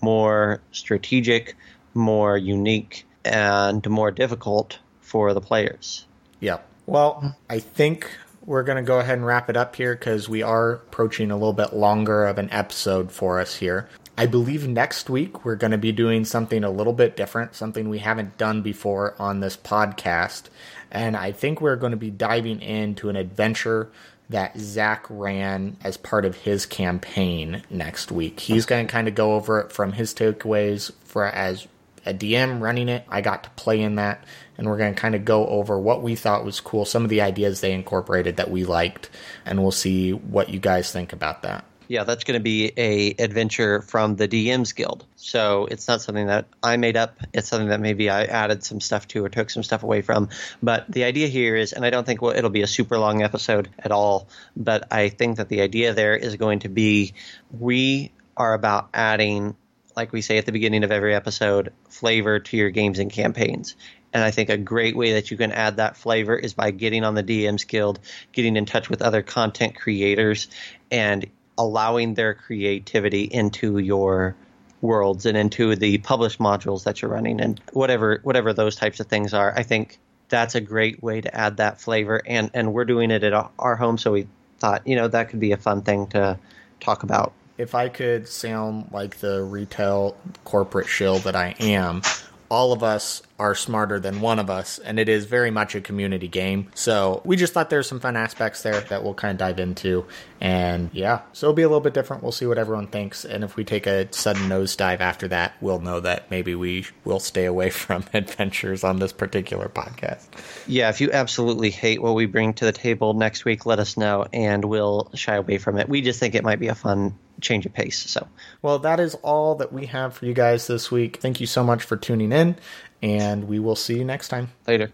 more 0.00 0.60
strategic, 0.72 1.56
more 1.98 2.38
unique, 2.38 3.04
and 3.24 3.86
more 3.88 4.10
difficult 4.10 4.78
for 5.00 5.34
the 5.34 5.40
players. 5.40 6.06
Yeah. 6.40 6.58
Well, 6.86 7.36
I 7.50 7.58
think 7.58 8.10
we're 8.46 8.62
going 8.62 8.76
to 8.76 8.82
go 8.82 8.98
ahead 8.98 9.18
and 9.18 9.26
wrap 9.26 9.50
it 9.50 9.56
up 9.56 9.76
here 9.76 9.94
because 9.94 10.28
we 10.28 10.42
are 10.42 10.72
approaching 10.72 11.30
a 11.30 11.34
little 11.36 11.52
bit 11.52 11.74
longer 11.74 12.24
of 12.24 12.38
an 12.38 12.48
episode 12.50 13.12
for 13.12 13.40
us 13.40 13.56
here. 13.56 13.88
I 14.16 14.26
believe 14.26 14.66
next 14.66 15.10
week 15.10 15.44
we're 15.44 15.56
going 15.56 15.72
to 15.72 15.78
be 15.78 15.92
doing 15.92 16.24
something 16.24 16.64
a 16.64 16.70
little 16.70 16.94
bit 16.94 17.16
different, 17.16 17.54
something 17.54 17.88
we 17.88 17.98
haven't 17.98 18.38
done 18.38 18.62
before 18.62 19.14
on 19.18 19.40
this 19.40 19.56
podcast. 19.56 20.44
And 20.90 21.16
I 21.16 21.32
think 21.32 21.60
we're 21.60 21.76
going 21.76 21.90
to 21.90 21.98
be 21.98 22.10
diving 22.10 22.62
into 22.62 23.10
an 23.10 23.16
adventure 23.16 23.90
that 24.30 24.58
Zach 24.58 25.06
ran 25.08 25.76
as 25.84 25.96
part 25.96 26.24
of 26.24 26.36
his 26.36 26.66
campaign 26.66 27.62
next 27.70 28.10
week. 28.10 28.40
He's 28.40 28.66
going 28.66 28.86
to 28.86 28.92
kind 28.92 29.08
of 29.08 29.14
go 29.14 29.34
over 29.34 29.60
it 29.60 29.72
from 29.72 29.92
his 29.92 30.14
takeaways 30.14 30.90
for 31.04 31.26
as 31.26 31.66
a 32.06 32.14
DM 32.14 32.60
running 32.60 32.88
it. 32.88 33.04
I 33.08 33.20
got 33.20 33.44
to 33.44 33.50
play 33.50 33.80
in 33.80 33.96
that, 33.96 34.24
and 34.56 34.66
we're 34.66 34.78
going 34.78 34.94
to 34.94 35.00
kind 35.00 35.14
of 35.14 35.24
go 35.24 35.46
over 35.46 35.78
what 35.78 36.02
we 36.02 36.14
thought 36.14 36.44
was 36.44 36.60
cool, 36.60 36.84
some 36.84 37.04
of 37.04 37.10
the 37.10 37.20
ideas 37.20 37.60
they 37.60 37.72
incorporated 37.72 38.36
that 38.36 38.50
we 38.50 38.64
liked, 38.64 39.10
and 39.44 39.60
we'll 39.60 39.70
see 39.70 40.12
what 40.12 40.48
you 40.48 40.58
guys 40.58 40.92
think 40.92 41.12
about 41.12 41.42
that. 41.42 41.64
Yeah, 41.88 42.04
that's 42.04 42.24
going 42.24 42.38
to 42.38 42.42
be 42.42 42.70
a 42.76 43.14
adventure 43.18 43.80
from 43.80 44.16
the 44.16 44.28
DMs 44.28 44.74
Guild. 44.74 45.06
So 45.16 45.66
it's 45.70 45.88
not 45.88 46.02
something 46.02 46.26
that 46.26 46.46
I 46.62 46.76
made 46.76 46.98
up. 46.98 47.18
It's 47.32 47.48
something 47.48 47.68
that 47.68 47.80
maybe 47.80 48.10
I 48.10 48.24
added 48.24 48.62
some 48.62 48.80
stuff 48.80 49.08
to 49.08 49.24
or 49.24 49.30
took 49.30 49.48
some 49.48 49.62
stuff 49.62 49.82
away 49.82 50.02
from. 50.02 50.28
But 50.62 50.84
the 50.90 51.04
idea 51.04 51.28
here 51.28 51.56
is, 51.56 51.72
and 51.72 51.86
I 51.86 51.90
don't 51.90 52.04
think 52.04 52.22
it'll 52.22 52.50
be 52.50 52.60
a 52.60 52.66
super 52.66 52.98
long 52.98 53.22
episode 53.22 53.70
at 53.78 53.90
all, 53.90 54.28
but 54.54 54.92
I 54.92 55.08
think 55.08 55.38
that 55.38 55.48
the 55.48 55.62
idea 55.62 55.94
there 55.94 56.14
is 56.14 56.36
going 56.36 56.60
to 56.60 56.68
be 56.68 57.14
we 57.50 58.12
are 58.36 58.52
about 58.52 58.90
adding, 58.92 59.56
like 59.98 60.12
we 60.12 60.22
say 60.22 60.38
at 60.38 60.46
the 60.46 60.52
beginning 60.52 60.84
of 60.84 60.92
every 60.92 61.12
episode, 61.12 61.72
flavor 61.88 62.38
to 62.38 62.56
your 62.56 62.70
games 62.70 63.00
and 63.00 63.10
campaigns. 63.10 63.74
And 64.12 64.22
I 64.22 64.30
think 64.30 64.48
a 64.48 64.56
great 64.56 64.96
way 64.96 65.14
that 65.14 65.32
you 65.32 65.36
can 65.36 65.50
add 65.50 65.78
that 65.78 65.96
flavor 65.96 66.36
is 66.36 66.54
by 66.54 66.70
getting 66.70 67.02
on 67.02 67.16
the 67.16 67.24
DMs 67.24 67.66
Guild, 67.66 67.98
getting 68.32 68.56
in 68.56 68.64
touch 68.64 68.88
with 68.88 69.02
other 69.02 69.22
content 69.22 69.74
creators, 69.74 70.46
and 70.92 71.26
allowing 71.58 72.14
their 72.14 72.32
creativity 72.32 73.24
into 73.24 73.78
your 73.78 74.36
worlds 74.80 75.26
and 75.26 75.36
into 75.36 75.74
the 75.74 75.98
published 75.98 76.38
modules 76.38 76.84
that 76.84 77.02
you're 77.02 77.10
running 77.10 77.40
and 77.40 77.60
whatever 77.72 78.20
whatever 78.22 78.52
those 78.52 78.76
types 78.76 79.00
of 79.00 79.08
things 79.08 79.34
are. 79.34 79.52
I 79.52 79.64
think 79.64 79.98
that's 80.28 80.54
a 80.54 80.60
great 80.60 81.02
way 81.02 81.20
to 81.20 81.34
add 81.34 81.56
that 81.56 81.80
flavor 81.80 82.22
and 82.24 82.52
and 82.54 82.72
we're 82.72 82.84
doing 82.84 83.10
it 83.10 83.24
at 83.24 83.50
our 83.58 83.74
home 83.74 83.98
so 83.98 84.12
we 84.12 84.28
thought, 84.60 84.86
you 84.86 84.94
know, 84.94 85.08
that 85.08 85.30
could 85.30 85.40
be 85.40 85.50
a 85.50 85.56
fun 85.56 85.82
thing 85.82 86.06
to 86.08 86.38
talk 86.78 87.02
about. 87.02 87.32
If 87.58 87.74
I 87.74 87.88
could 87.88 88.28
sound 88.28 88.90
like 88.92 89.18
the 89.18 89.42
retail 89.42 90.16
corporate 90.44 90.86
shill 90.86 91.18
that 91.18 91.34
I 91.34 91.56
am, 91.58 92.02
all 92.50 92.72
of 92.72 92.82
us 92.82 93.22
are 93.38 93.54
smarter 93.54 94.00
than 94.00 94.20
one 94.20 94.38
of 94.38 94.50
us, 94.50 94.78
and 94.78 94.98
it 94.98 95.08
is 95.08 95.26
very 95.26 95.50
much 95.50 95.74
a 95.74 95.80
community 95.80 96.28
game. 96.28 96.68
So 96.74 97.20
we 97.24 97.36
just 97.36 97.52
thought 97.52 97.70
there's 97.70 97.88
some 97.88 98.00
fun 98.00 98.16
aspects 98.16 98.62
there 98.62 98.80
that 98.80 99.04
we'll 99.04 99.14
kind 99.14 99.32
of 99.32 99.38
dive 99.38 99.60
into. 99.60 100.06
And 100.40 100.90
yeah, 100.92 101.20
so 101.32 101.46
it'll 101.46 101.54
be 101.54 101.62
a 101.62 101.68
little 101.68 101.80
bit 101.80 101.94
different. 101.94 102.22
We'll 102.22 102.32
see 102.32 102.46
what 102.46 102.58
everyone 102.58 102.86
thinks. 102.86 103.24
And 103.24 103.44
if 103.44 103.56
we 103.56 103.64
take 103.64 103.86
a 103.86 104.12
sudden 104.12 104.48
nosedive 104.48 105.00
after 105.00 105.28
that, 105.28 105.54
we'll 105.60 105.80
know 105.80 106.00
that 106.00 106.30
maybe 106.30 106.54
we 106.54 106.86
will 107.04 107.20
stay 107.20 107.44
away 107.44 107.70
from 107.70 108.04
adventures 108.14 108.82
on 108.82 108.98
this 108.98 109.12
particular 109.12 109.68
podcast. 109.68 110.26
Yeah, 110.66 110.88
if 110.88 111.00
you 111.00 111.12
absolutely 111.12 111.70
hate 111.70 112.00
what 112.02 112.14
we 112.14 112.26
bring 112.26 112.54
to 112.54 112.64
the 112.64 112.72
table 112.72 113.14
next 113.14 113.44
week, 113.44 113.66
let 113.66 113.78
us 113.78 113.96
know 113.96 114.26
and 114.32 114.64
we'll 114.64 115.10
shy 115.14 115.36
away 115.36 115.58
from 115.58 115.78
it. 115.78 115.88
We 115.88 116.00
just 116.00 116.18
think 116.18 116.34
it 116.34 116.44
might 116.44 116.60
be 116.60 116.68
a 116.68 116.74
fun 116.74 117.18
change 117.40 117.66
of 117.66 117.72
pace. 117.72 117.98
So, 117.98 118.26
well, 118.62 118.78
that 118.80 119.00
is 119.00 119.14
all 119.16 119.54
that 119.56 119.72
we 119.72 119.86
have 119.86 120.14
for 120.14 120.26
you 120.26 120.34
guys 120.34 120.66
this 120.66 120.90
week. 120.90 121.18
Thank 121.18 121.40
you 121.40 121.46
so 121.46 121.62
much 121.62 121.82
for 121.82 121.96
tuning 121.96 122.32
in, 122.32 122.56
and 123.02 123.48
we 123.48 123.58
will 123.58 123.76
see 123.76 123.98
you 123.98 124.04
next 124.04 124.28
time. 124.28 124.48
Later. 124.66 124.90